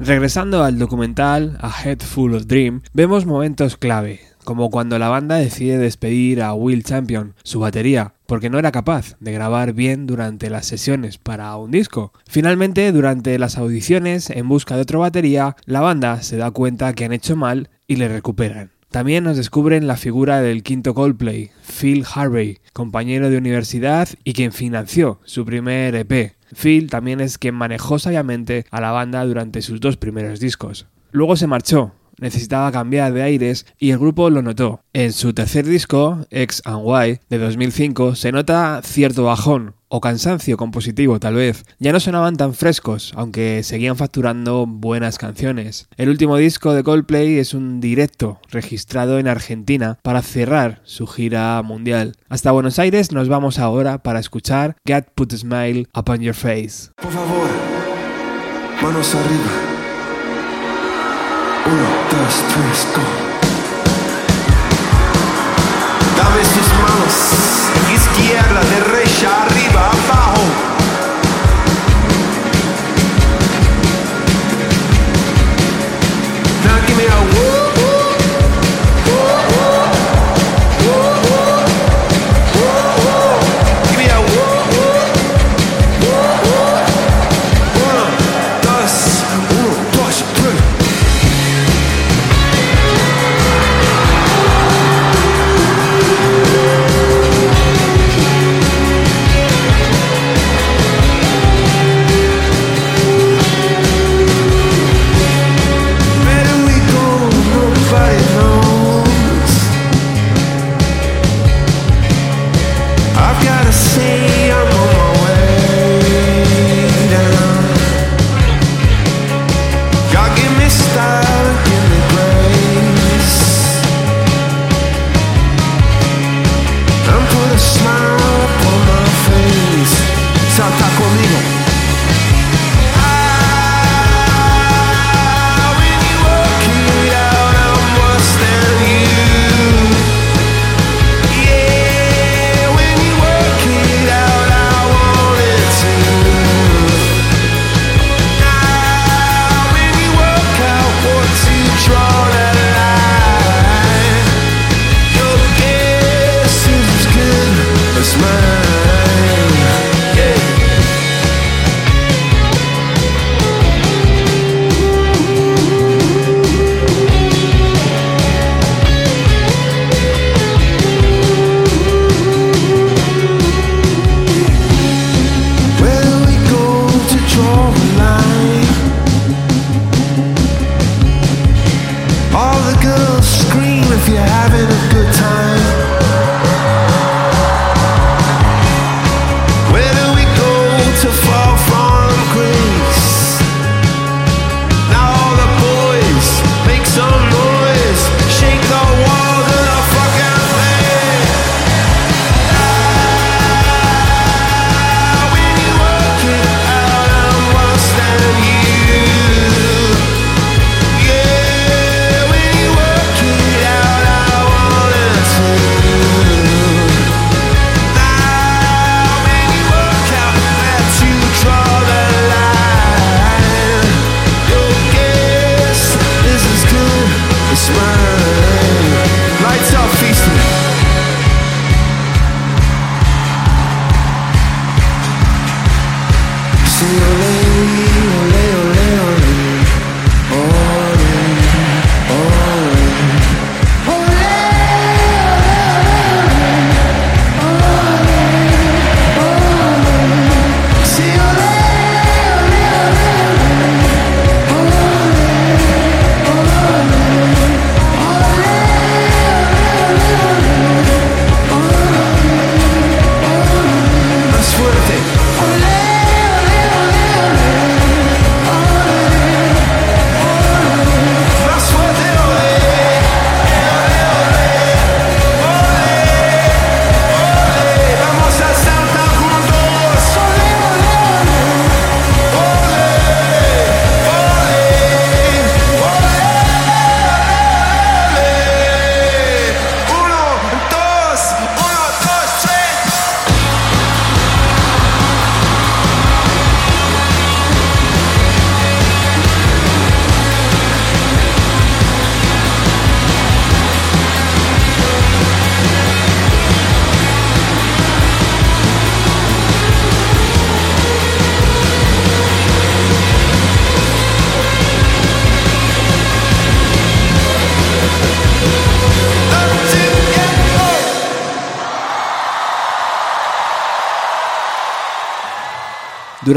Regresando 0.09 0.63
al 0.63 0.79
documental 0.79 1.59
A 1.61 1.69
Head 1.69 1.99
Full 1.99 2.33
of 2.33 2.47
Dream, 2.47 2.81
vemos 2.93 3.27
momentos 3.27 3.77
clave, 3.77 4.28
como 4.49 4.71
cuando 4.71 4.97
la 4.97 5.09
banda 5.09 5.35
decide 5.35 5.77
despedir 5.77 6.41
a 6.41 6.55
Will 6.55 6.83
Champion, 6.83 7.35
su 7.43 7.59
batería, 7.59 8.15
porque 8.25 8.49
no 8.49 8.57
era 8.57 8.71
capaz 8.71 9.15
de 9.19 9.31
grabar 9.31 9.73
bien 9.73 10.07
durante 10.07 10.49
las 10.49 10.65
sesiones 10.65 11.19
para 11.19 11.55
un 11.55 11.69
disco. 11.69 12.13
Finalmente, 12.27 12.91
durante 12.91 13.37
las 13.37 13.59
audiciones 13.59 14.31
en 14.31 14.49
busca 14.49 14.75
de 14.75 14.81
otra 14.81 14.97
batería, 14.97 15.55
la 15.65 15.81
banda 15.81 16.23
se 16.23 16.37
da 16.37 16.49
cuenta 16.49 16.93
que 16.93 17.05
han 17.05 17.13
hecho 17.13 17.35
mal 17.35 17.69
y 17.85 17.97
le 17.97 18.07
recuperan. 18.07 18.71
También 18.89 19.23
nos 19.23 19.37
descubren 19.37 19.85
la 19.85 19.97
figura 19.97 20.41
del 20.41 20.63
quinto 20.63 20.95
Coldplay, 20.95 21.51
Phil 21.61 22.03
Harvey, 22.11 22.57
compañero 22.73 23.29
de 23.29 23.37
universidad 23.37 24.09
y 24.23 24.33
quien 24.33 24.51
financió 24.51 25.19
su 25.25 25.45
primer 25.45 25.93
EP. 25.93 26.33
Phil 26.59 26.89
también 26.89 27.21
es 27.21 27.37
quien 27.37 27.53
manejó 27.53 27.99
sabiamente 27.99 28.65
a 28.71 28.81
la 28.81 28.89
banda 28.89 29.23
durante 29.25 29.61
sus 29.61 29.79
dos 29.79 29.95
primeros 29.95 30.39
discos. 30.39 30.87
Luego 31.11 31.35
se 31.35 31.47
marchó, 31.47 31.93
necesitaba 32.19 32.71
cambiar 32.71 33.13
de 33.13 33.23
aires 33.23 33.65
y 33.77 33.91
el 33.91 33.99
grupo 33.99 34.29
lo 34.29 34.41
notó. 34.41 34.81
En 34.93 35.13
su 35.13 35.33
tercer 35.33 35.65
disco, 35.65 36.25
X 36.29 36.61
and 36.65 36.83
Y, 36.85 37.19
de 37.29 37.37
2005, 37.37 38.15
se 38.15 38.31
nota 38.31 38.81
cierto 38.83 39.23
bajón, 39.23 39.75
o 39.89 39.99
cansancio 39.99 40.55
compositivo 40.55 41.19
tal 41.19 41.35
vez. 41.35 41.65
Ya 41.79 41.91
no 41.91 41.99
sonaban 41.99 42.37
tan 42.37 42.53
frescos, 42.53 43.11
aunque 43.15 43.63
seguían 43.63 43.97
facturando 43.97 44.65
buenas 44.65 45.17
canciones. 45.17 45.89
El 45.97 46.09
último 46.09 46.37
disco 46.37 46.73
de 46.73 46.83
Coldplay 46.83 47.39
es 47.39 47.53
un 47.53 47.81
directo 47.81 48.39
registrado 48.49 49.19
en 49.19 49.27
Argentina 49.27 49.97
para 50.03 50.21
cerrar 50.21 50.81
su 50.83 51.07
gira 51.07 51.61
mundial. 51.63 52.15
Hasta 52.29 52.51
Buenos 52.51 52.79
Aires 52.79 53.11
nos 53.11 53.27
vamos 53.27 53.59
ahora 53.59 54.03
para 54.03 54.19
escuchar 54.19 54.75
Get 54.85 55.07
Put 55.15 55.33
a 55.33 55.37
Smile 55.37 55.87
Upon 55.95 56.19
Your 56.21 56.35
Face. 56.35 56.91
Por 57.01 57.11
favor, 57.11 57.49
manos 58.81 59.15
arriba. 59.15 59.78
Uno, 61.65 61.87
dos, 62.11 62.43
tres, 62.53 62.87
go. 62.95 63.01
Dame 66.17 66.43
sus 66.45 66.69
manos, 66.83 67.15
izquierda, 67.93 68.61
derecha, 68.61 69.29
arriba, 69.43 69.91
abajo. 69.91 70.69
Now 76.65 76.75
a 76.75 77.48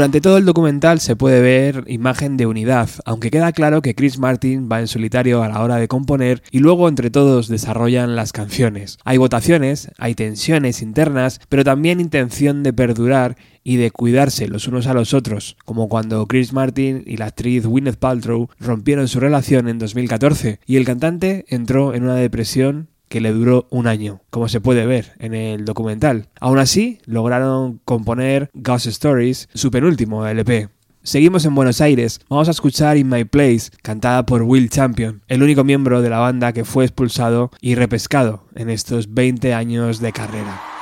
Durante 0.03 0.19
todo 0.19 0.37
el 0.37 0.43
documental 0.43 0.99
se 0.99 1.15
puede 1.15 1.39
ver 1.39 1.85
imagen 1.87 2.35
de 2.35 2.45
unidad, 2.45 2.89
aunque 3.05 3.31
queda 3.31 3.53
claro 3.53 3.81
que 3.81 3.95
Chris 3.95 4.19
Martin 4.19 4.67
va 4.69 4.81
en 4.81 4.89
solitario 4.89 5.41
a 5.41 5.47
la 5.47 5.61
hora 5.61 5.77
de 5.77 5.87
componer 5.87 6.43
y 6.51 6.59
luego 6.59 6.89
entre 6.89 7.09
todos 7.09 7.47
desarrollan 7.47 8.17
las 8.17 8.33
canciones. 8.33 8.97
Hay 9.05 9.17
votaciones, 9.17 9.91
hay 9.97 10.13
tensiones 10.13 10.81
internas, 10.81 11.39
pero 11.47 11.63
también 11.63 12.01
intención 12.01 12.63
de 12.63 12.73
perdurar 12.73 13.37
y 13.63 13.77
de 13.77 13.91
cuidarse 13.91 14.49
los 14.49 14.67
unos 14.67 14.87
a 14.87 14.93
los 14.93 15.13
otros, 15.13 15.55
como 15.63 15.87
cuando 15.87 16.27
Chris 16.27 16.51
Martin 16.51 17.03
y 17.07 17.15
la 17.15 17.27
actriz 17.27 17.65
Gwyneth 17.65 17.95
Paltrow 17.95 18.49
rompieron 18.59 19.07
su 19.07 19.21
relación 19.21 19.69
en 19.69 19.79
2014 19.79 20.59
y 20.65 20.75
el 20.75 20.83
cantante 20.83 21.45
entró 21.47 21.93
en 21.93 22.03
una 22.03 22.15
depresión 22.15 22.89
que 23.13 23.21
le 23.21 23.31
duró 23.31 23.67
un 23.69 23.85
año, 23.85 24.21
como 24.31 24.47
se 24.47 24.59
puede 24.59 24.87
ver 24.87 25.13
en 25.19 25.35
el 25.35 25.65
documental. 25.65 26.29
Aún 26.39 26.57
así, 26.57 26.97
lograron 27.05 27.79
componer 27.85 28.49
Ghost 28.55 28.87
Stories, 28.87 29.49
su 29.53 29.69
penúltimo 29.69 30.25
LP. 30.25 30.69
Seguimos 31.03 31.45
en 31.45 31.53
Buenos 31.53 31.79
Aires, 31.79 32.21
vamos 32.27 32.47
a 32.47 32.51
escuchar 32.51 32.97
In 32.97 33.09
My 33.09 33.23
Place, 33.23 33.69
cantada 33.83 34.25
por 34.25 34.41
Will 34.41 34.67
Champion, 34.67 35.21
el 35.27 35.43
único 35.43 35.63
miembro 35.63 36.01
de 36.01 36.09
la 36.09 36.17
banda 36.17 36.53
que 36.53 36.65
fue 36.65 36.85
expulsado 36.85 37.51
y 37.61 37.75
repescado 37.75 38.45
en 38.55 38.71
estos 38.71 39.13
20 39.13 39.53
años 39.53 39.99
de 39.99 40.11
carrera. 40.11 40.72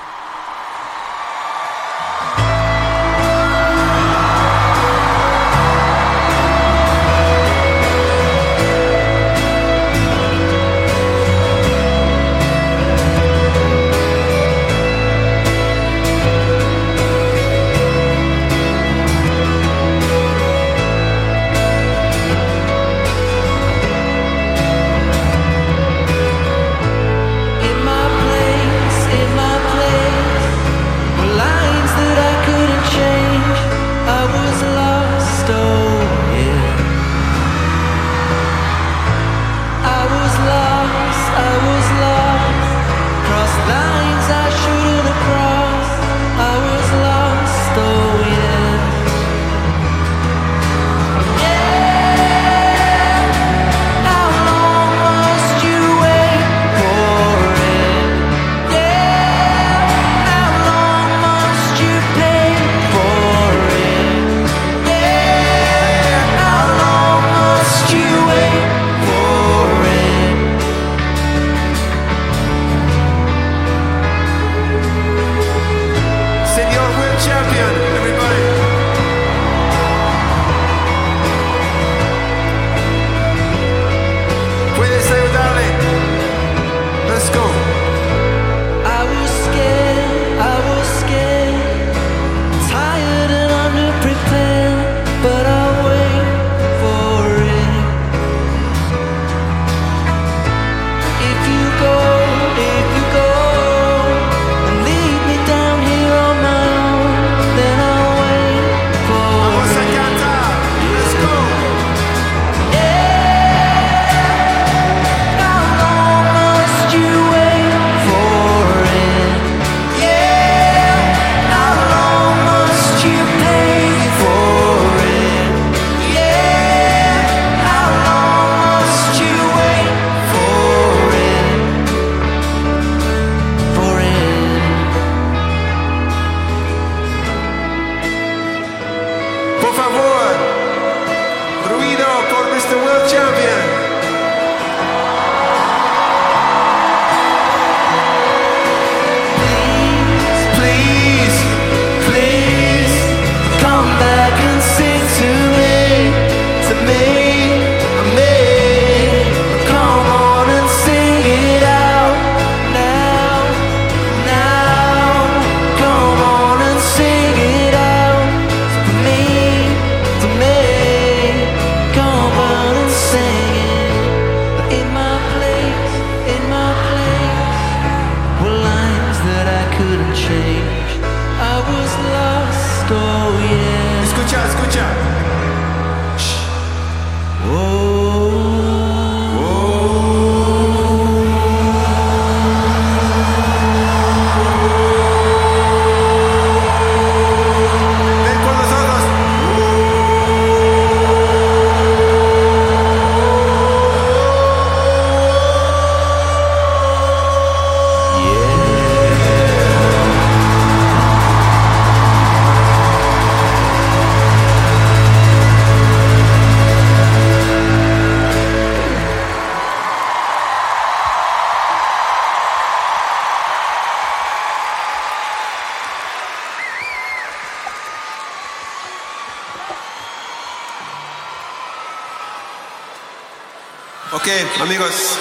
Amigos, 234.72 235.18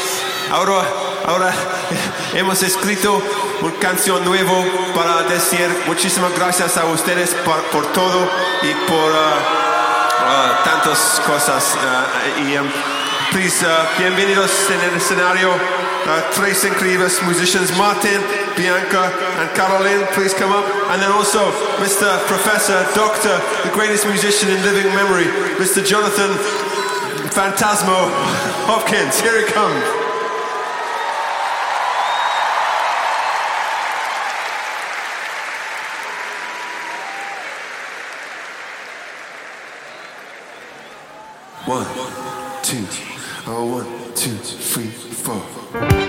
ahora, 0.53 0.81
ahora 1.27 1.53
hemos 2.35 2.63
escrito 2.63 3.21
una 3.63 3.75
canción 3.81 4.25
nuevo 4.25 4.65
para 4.95 5.25
decir 5.25 5.69
muchísimas 5.89 6.33
gracias 6.39 6.77
a 6.77 6.85
ustedes 6.85 7.35
por, 7.45 7.61
por 7.73 7.85
todo 7.93 8.31
y 8.63 8.73
por 8.87 9.11
uh, 9.11 9.17
uh, 9.17 10.63
tantas 10.63 11.21
cosas. 11.27 11.75
Uh, 11.75 12.49
y 12.49 12.59
um, 12.59 12.69
please, 13.33 13.67
bienvenidos 13.99 14.53
en 14.71 14.89
el 14.89 14.97
escenario. 14.97 15.51
tres 16.33 16.65
increíbles 16.65 17.21
musicians, 17.23 17.77
Martin, 17.77 18.23
Bianca, 18.57 19.11
and 19.41 19.51
Caroline. 19.57 20.07
Please 20.15 20.33
come 20.33 20.53
up. 20.53 20.65
And 20.91 21.03
then 21.03 21.11
also 21.11 21.51
Mr. 21.83 22.25
Professor, 22.29 22.87
Doctor, 22.95 23.37
the 23.65 23.71
greatest 23.71 24.07
musician 24.07 24.49
in 24.49 24.63
living 24.63 24.95
memory, 24.95 25.27
Mr. 25.59 25.85
Jonathan 25.85 26.39
Phantasmo 27.31 28.11
Hopkins. 28.73 29.21
Here 29.21 29.45
he 29.45 29.53
comes. 29.53 29.83
One, 41.67 41.85
two, 42.63 42.87
oh, 43.49 43.67
one, 43.67 44.15
two, 44.15 44.37
three, 44.37 44.87
four. 44.87 46.00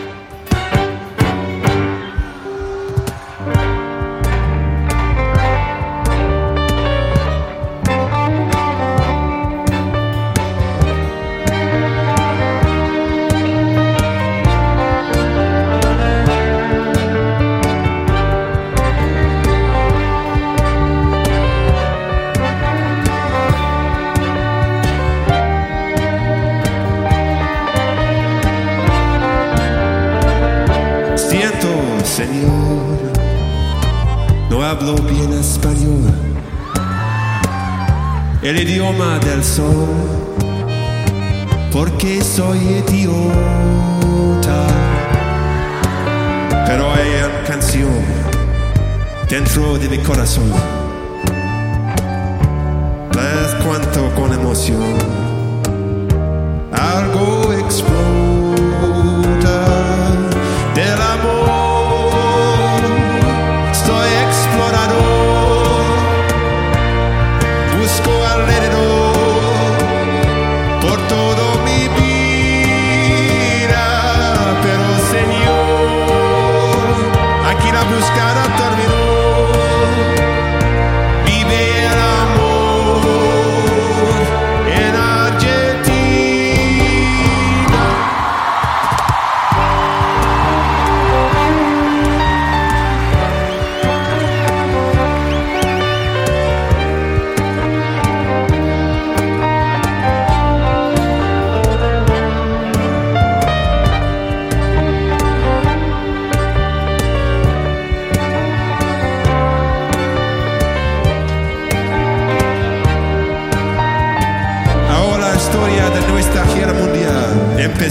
Hablo 34.72 34.96
bien 34.96 35.34
español, 35.34 36.00
el 38.42 38.58
idioma 38.58 39.20
del 39.20 39.44
sol, 39.44 39.90
porque 41.74 42.22
soy 42.22 42.58
idiota. 42.88 44.60
Pero 46.68 46.90
hay 46.90 47.10
una 47.20 47.44
canción 47.46 47.92
dentro 49.30 49.78
de 49.78 49.90
mi 49.90 49.98
corazón, 49.98 50.50
las 53.14 53.56
cuanto 53.66 54.10
con 54.16 54.32
emoción, 54.32 54.96
algo 56.72 57.52
explota 57.60 58.31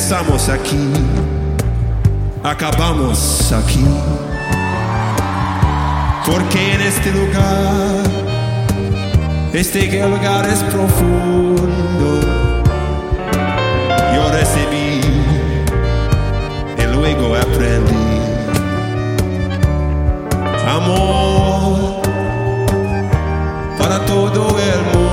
Empezamos 0.02 0.48
aquí, 0.48 0.92
acabamos 2.42 3.52
aquí. 3.52 3.84
Porque 6.24 6.72
en 6.74 6.80
este 6.80 7.12
lugar, 7.12 8.02
este 9.52 10.08
lugar 10.08 10.48
es 10.48 10.62
profundo. 10.72 12.18
Yo 14.14 14.30
recibí 14.32 15.02
y 16.78 16.82
luego 16.94 17.36
aprendí. 17.36 18.22
Amor 20.66 22.00
para 23.78 24.02
todo 24.06 24.56
el 24.58 24.98
mundo. 24.98 25.10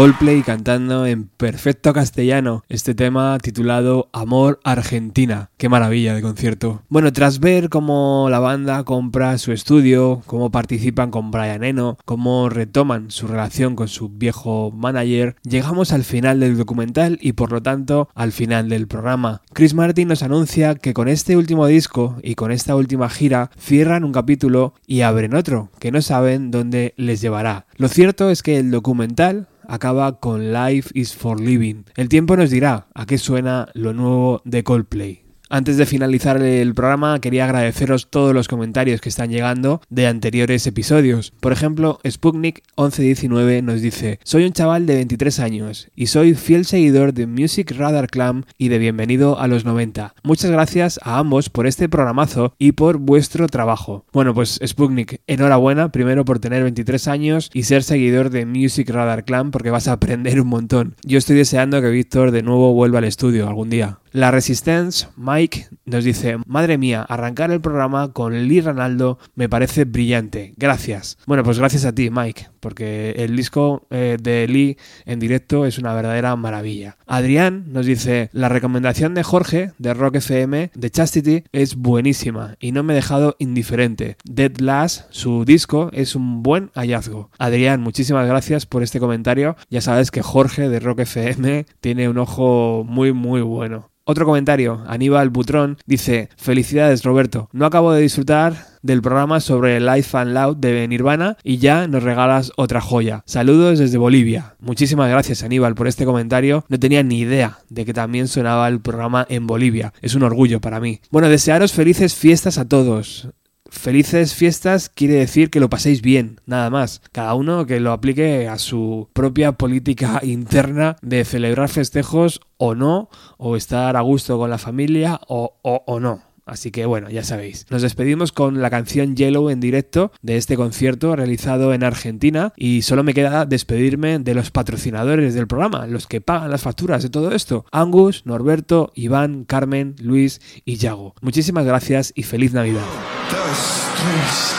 Coldplay 0.00 0.40
cantando 0.40 1.04
en 1.04 1.24
perfecto 1.26 1.92
castellano 1.92 2.64
este 2.70 2.94
tema 2.94 3.36
titulado 3.36 4.08
Amor 4.14 4.58
Argentina. 4.64 5.50
Qué 5.58 5.68
maravilla 5.68 6.14
de 6.14 6.22
concierto. 6.22 6.80
Bueno, 6.88 7.12
tras 7.12 7.38
ver 7.38 7.68
cómo 7.68 8.28
la 8.30 8.38
banda 8.38 8.82
compra 8.84 9.36
su 9.36 9.52
estudio, 9.52 10.22
cómo 10.24 10.50
participan 10.50 11.10
con 11.10 11.30
Brian 11.30 11.64
Eno, 11.64 11.98
cómo 12.06 12.48
retoman 12.48 13.10
su 13.10 13.26
relación 13.26 13.76
con 13.76 13.88
su 13.88 14.08
viejo 14.08 14.70
manager, 14.70 15.36
llegamos 15.42 15.92
al 15.92 16.04
final 16.04 16.40
del 16.40 16.56
documental 16.56 17.18
y 17.20 17.34
por 17.34 17.52
lo 17.52 17.60
tanto 17.60 18.08
al 18.14 18.32
final 18.32 18.70
del 18.70 18.88
programa. 18.88 19.42
Chris 19.52 19.74
Martin 19.74 20.08
nos 20.08 20.22
anuncia 20.22 20.76
que 20.76 20.94
con 20.94 21.08
este 21.08 21.36
último 21.36 21.66
disco 21.66 22.16
y 22.22 22.36
con 22.36 22.52
esta 22.52 22.74
última 22.74 23.10
gira 23.10 23.50
cierran 23.58 24.04
un 24.04 24.12
capítulo 24.12 24.72
y 24.86 25.02
abren 25.02 25.34
otro, 25.34 25.68
que 25.78 25.92
no 25.92 26.00
saben 26.00 26.50
dónde 26.50 26.94
les 26.96 27.20
llevará. 27.20 27.66
Lo 27.76 27.88
cierto 27.88 28.30
es 28.30 28.42
que 28.42 28.56
el 28.56 28.70
documental 28.70 29.46
acaba 29.70 30.18
con 30.18 30.52
Life 30.52 30.90
is 30.94 31.14
for 31.14 31.40
Living. 31.40 31.84
El 31.96 32.08
tiempo 32.08 32.36
nos 32.36 32.50
dirá 32.50 32.88
a 32.92 33.06
qué 33.06 33.18
suena 33.18 33.68
lo 33.74 33.92
nuevo 33.92 34.42
de 34.44 34.64
Coldplay. 34.64 35.29
Antes 35.52 35.76
de 35.76 35.84
finalizar 35.84 36.40
el 36.40 36.74
programa, 36.74 37.20
quería 37.20 37.44
agradeceros 37.44 38.08
todos 38.08 38.32
los 38.32 38.46
comentarios 38.46 39.00
que 39.00 39.08
están 39.08 39.30
llegando 39.30 39.82
de 39.90 40.06
anteriores 40.06 40.64
episodios. 40.68 41.32
Por 41.40 41.50
ejemplo, 41.50 41.98
Sputnik1119 42.04 43.60
nos 43.64 43.80
dice: 43.80 44.20
Soy 44.22 44.44
un 44.44 44.52
chaval 44.52 44.86
de 44.86 44.94
23 44.94 45.40
años 45.40 45.88
y 45.96 46.06
soy 46.06 46.34
fiel 46.34 46.66
seguidor 46.66 47.14
de 47.14 47.26
Music 47.26 47.72
Radar 47.76 48.06
Clam 48.06 48.44
y 48.58 48.68
de 48.68 48.78
Bienvenido 48.78 49.40
a 49.40 49.48
los 49.48 49.64
90. 49.64 50.14
Muchas 50.22 50.52
gracias 50.52 51.00
a 51.02 51.18
ambos 51.18 51.50
por 51.50 51.66
este 51.66 51.88
programazo 51.88 52.54
y 52.56 52.70
por 52.70 52.98
vuestro 52.98 53.48
trabajo. 53.48 54.04
Bueno, 54.12 54.32
pues 54.32 54.60
Sputnik, 54.64 55.20
enhorabuena 55.26 55.90
primero 55.90 56.24
por 56.24 56.38
tener 56.38 56.62
23 56.62 57.08
años 57.08 57.50
y 57.52 57.64
ser 57.64 57.82
seguidor 57.82 58.30
de 58.30 58.46
Music 58.46 58.88
Radar 58.88 59.24
Clam 59.24 59.50
porque 59.50 59.70
vas 59.70 59.88
a 59.88 59.94
aprender 59.94 60.40
un 60.40 60.46
montón. 60.46 60.94
Yo 61.02 61.18
estoy 61.18 61.34
deseando 61.34 61.82
que 61.82 61.90
Víctor 61.90 62.30
de 62.30 62.44
nuevo 62.44 62.72
vuelva 62.72 62.98
al 62.98 63.04
estudio 63.04 63.48
algún 63.48 63.68
día. 63.68 63.98
La 64.12 64.32
Resistance, 64.32 65.06
Mike, 65.16 65.68
nos 65.84 66.02
dice, 66.02 66.38
madre 66.44 66.78
mía, 66.78 67.02
arrancar 67.02 67.52
el 67.52 67.60
programa 67.60 68.12
con 68.12 68.48
Lee 68.48 68.60
Ronaldo 68.60 69.18
me 69.36 69.48
parece 69.48 69.84
brillante. 69.84 70.52
Gracias. 70.56 71.16
Bueno, 71.26 71.44
pues 71.44 71.60
gracias 71.60 71.84
a 71.84 71.94
ti, 71.94 72.10
Mike, 72.10 72.48
porque 72.58 73.12
el 73.18 73.36
disco 73.36 73.86
eh, 73.90 74.16
de 74.20 74.48
Lee 74.48 74.76
en 75.06 75.20
directo 75.20 75.64
es 75.64 75.78
una 75.78 75.94
verdadera 75.94 76.34
maravilla. 76.34 76.96
Adrián 77.06 77.66
nos 77.68 77.86
dice, 77.86 78.30
la 78.32 78.48
recomendación 78.48 79.14
de 79.14 79.22
Jorge, 79.22 79.72
de 79.78 79.94
Rock 79.94 80.16
FM, 80.16 80.72
de 80.74 80.90
Chastity, 80.90 81.44
es 81.52 81.76
buenísima 81.76 82.56
y 82.58 82.72
no 82.72 82.82
me 82.82 82.94
he 82.94 82.96
dejado 82.96 83.36
indiferente. 83.38 84.16
Dead 84.24 84.56
Last, 84.58 85.06
su 85.10 85.44
disco, 85.44 85.90
es 85.92 86.16
un 86.16 86.42
buen 86.42 86.70
hallazgo. 86.74 87.30
Adrián, 87.38 87.80
muchísimas 87.80 88.26
gracias 88.26 88.66
por 88.66 88.82
este 88.82 88.98
comentario. 88.98 89.56
Ya 89.70 89.80
sabes 89.80 90.10
que 90.10 90.22
Jorge 90.22 90.68
de 90.68 90.80
Rock 90.80 91.00
FM 91.00 91.66
tiene 91.80 92.08
un 92.08 92.18
ojo 92.18 92.84
muy, 92.84 93.12
muy 93.12 93.40
bueno. 93.42 93.90
Otro 94.10 94.26
comentario, 94.26 94.82
Aníbal 94.88 95.30
Butrón 95.30 95.78
dice, 95.86 96.30
felicidades 96.36 97.04
Roberto, 97.04 97.48
no 97.52 97.64
acabo 97.64 97.92
de 97.92 98.02
disfrutar 98.02 98.66
del 98.82 99.02
programa 99.02 99.38
sobre 99.38 99.78
Life 99.78 100.16
and 100.16 100.32
Loud 100.32 100.56
de 100.56 100.88
Nirvana 100.88 101.36
y 101.44 101.58
ya 101.58 101.86
nos 101.86 102.02
regalas 102.02 102.50
otra 102.56 102.80
joya. 102.80 103.22
Saludos 103.24 103.78
desde 103.78 103.98
Bolivia. 103.98 104.56
Muchísimas 104.58 105.08
gracias 105.10 105.44
Aníbal 105.44 105.76
por 105.76 105.86
este 105.86 106.04
comentario. 106.04 106.64
No 106.68 106.80
tenía 106.80 107.04
ni 107.04 107.20
idea 107.20 107.58
de 107.68 107.84
que 107.84 107.94
también 107.94 108.26
sonaba 108.26 108.66
el 108.66 108.80
programa 108.80 109.24
en 109.28 109.46
Bolivia. 109.46 109.92
Es 110.02 110.16
un 110.16 110.24
orgullo 110.24 110.60
para 110.60 110.80
mí. 110.80 110.98
Bueno, 111.12 111.28
desearos 111.28 111.72
felices 111.72 112.16
fiestas 112.16 112.58
a 112.58 112.66
todos. 112.66 113.28
Felices 113.70 114.34
fiestas 114.34 114.88
quiere 114.88 115.14
decir 115.14 115.48
que 115.48 115.60
lo 115.60 115.70
paséis 115.70 116.02
bien, 116.02 116.40
nada 116.44 116.70
más. 116.70 117.00
Cada 117.12 117.34
uno 117.34 117.66
que 117.66 117.78
lo 117.78 117.92
aplique 117.92 118.48
a 118.48 118.58
su 118.58 119.08
propia 119.12 119.52
política 119.52 120.20
interna 120.24 120.96
de 121.02 121.24
celebrar 121.24 121.68
festejos 121.68 122.40
o 122.58 122.74
no, 122.74 123.08
o 123.38 123.56
estar 123.56 123.96
a 123.96 124.00
gusto 124.00 124.38
con 124.38 124.50
la 124.50 124.58
familia 124.58 125.20
o, 125.28 125.54
o, 125.62 125.84
o 125.86 126.00
no. 126.00 126.29
Así 126.50 126.70
que 126.72 126.84
bueno, 126.84 127.08
ya 127.10 127.22
sabéis. 127.22 127.66
Nos 127.70 127.82
despedimos 127.82 128.32
con 128.32 128.60
la 128.60 128.70
canción 128.70 129.14
Yellow 129.14 129.50
en 129.50 129.60
directo 129.60 130.10
de 130.20 130.36
este 130.36 130.56
concierto 130.56 131.14
realizado 131.14 131.72
en 131.72 131.84
Argentina 131.84 132.52
y 132.56 132.82
solo 132.82 133.04
me 133.04 133.14
queda 133.14 133.46
despedirme 133.46 134.18
de 134.18 134.34
los 134.34 134.50
patrocinadores 134.50 135.34
del 135.34 135.46
programa, 135.46 135.86
los 135.86 136.08
que 136.08 136.20
pagan 136.20 136.50
las 136.50 136.62
facturas 136.62 137.02
de 137.04 137.10
todo 137.10 137.32
esto. 137.32 137.64
Angus, 137.70 138.26
Norberto, 138.26 138.90
Iván, 138.94 139.44
Carmen, 139.44 139.94
Luis 140.00 140.40
y 140.64 140.76
Yago. 140.76 141.14
Muchísimas 141.20 141.64
gracias 141.64 142.12
y 142.16 142.24
feliz 142.24 142.52
Navidad. 142.52 142.82
Dos, 143.30 143.86
tres, 143.96 144.54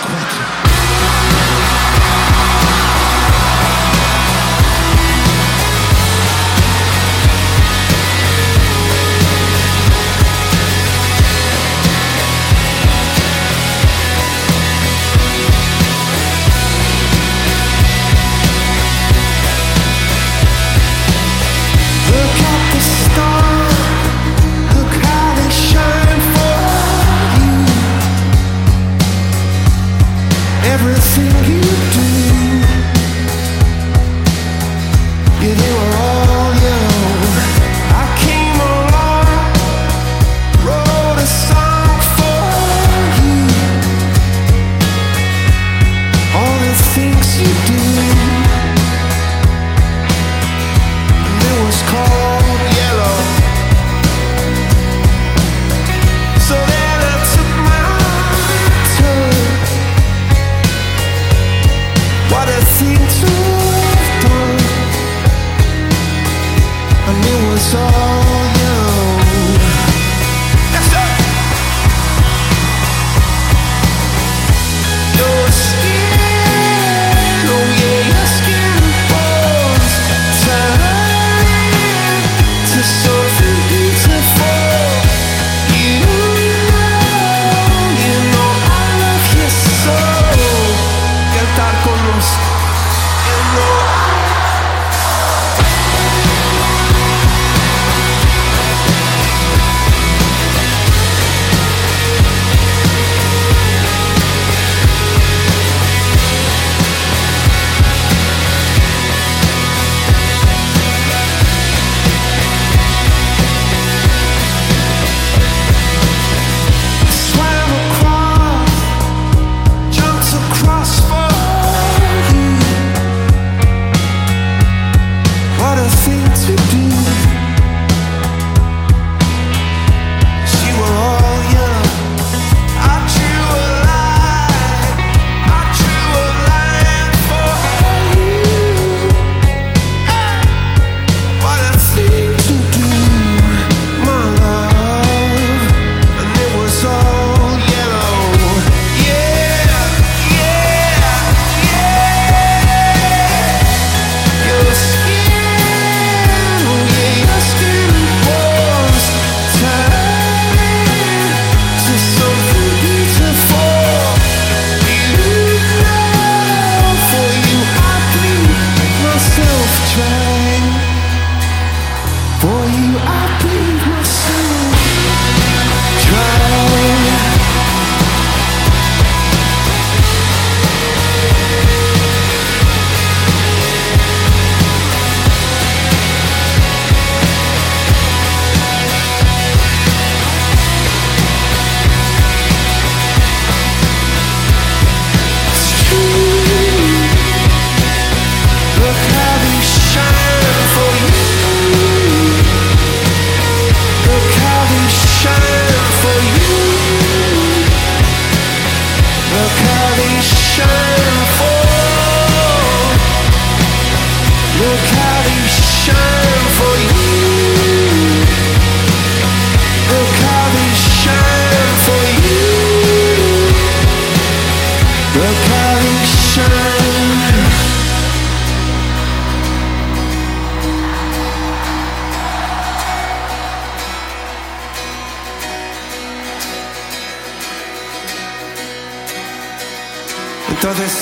Entonces, 240.63 240.93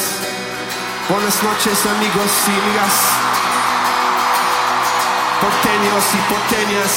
buenas 1.10 1.44
noches 1.44 1.86
amigos 1.86 2.32
y 2.48 2.52
amigas, 2.52 2.94
porteños 5.42 6.04
y 6.14 6.34
porteñas. 6.34 6.92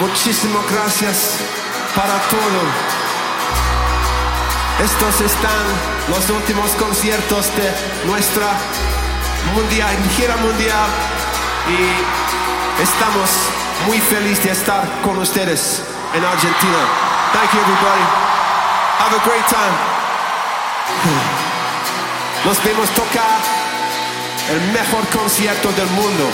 Muchísimas 0.00 0.72
gracias 0.72 1.36
para 1.94 2.18
todo. 2.30 2.60
Estos 4.82 5.20
están 5.20 5.66
los 6.08 6.30
últimos 6.30 6.70
conciertos 6.76 7.54
de 7.54 8.08
nuestra 8.08 8.46
mundial, 9.54 9.94
gira 10.16 10.36
mundial 10.38 10.88
y 11.68 12.82
estamos 12.82 13.28
muy 13.86 14.00
felices 14.00 14.44
de 14.44 14.52
estar 14.52 14.82
con 15.04 15.18
ustedes 15.18 15.82
en 16.14 16.24
Argentina. 16.24 16.78
Thank 17.34 17.52
you 17.52 17.60
everybody. 17.60 18.04
Have 18.96 19.12
a 19.12 19.22
great 19.28 19.44
time. 19.48 19.85
Nos 22.44 22.62
vemos 22.62 22.88
tocar 22.90 23.40
el 24.50 24.60
mejor 24.72 25.06
concierto 25.08 25.72
del 25.72 25.88
mundo 25.88 26.30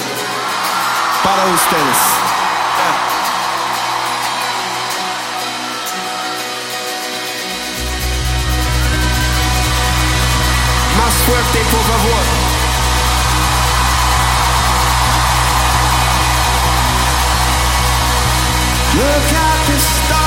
para 1.24 1.44
ustedes. 1.46 1.98
Más 10.98 11.14
fuerte, 11.26 11.58
por 11.70 11.80
favor. 11.80 12.52
Look 18.94 19.32
at 19.32 19.66
the 19.66 19.78
stars, 19.78 20.21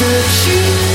All 0.00 0.04
the 0.04 0.22
things 0.22 0.78
that 0.78 0.78
you 0.82 0.87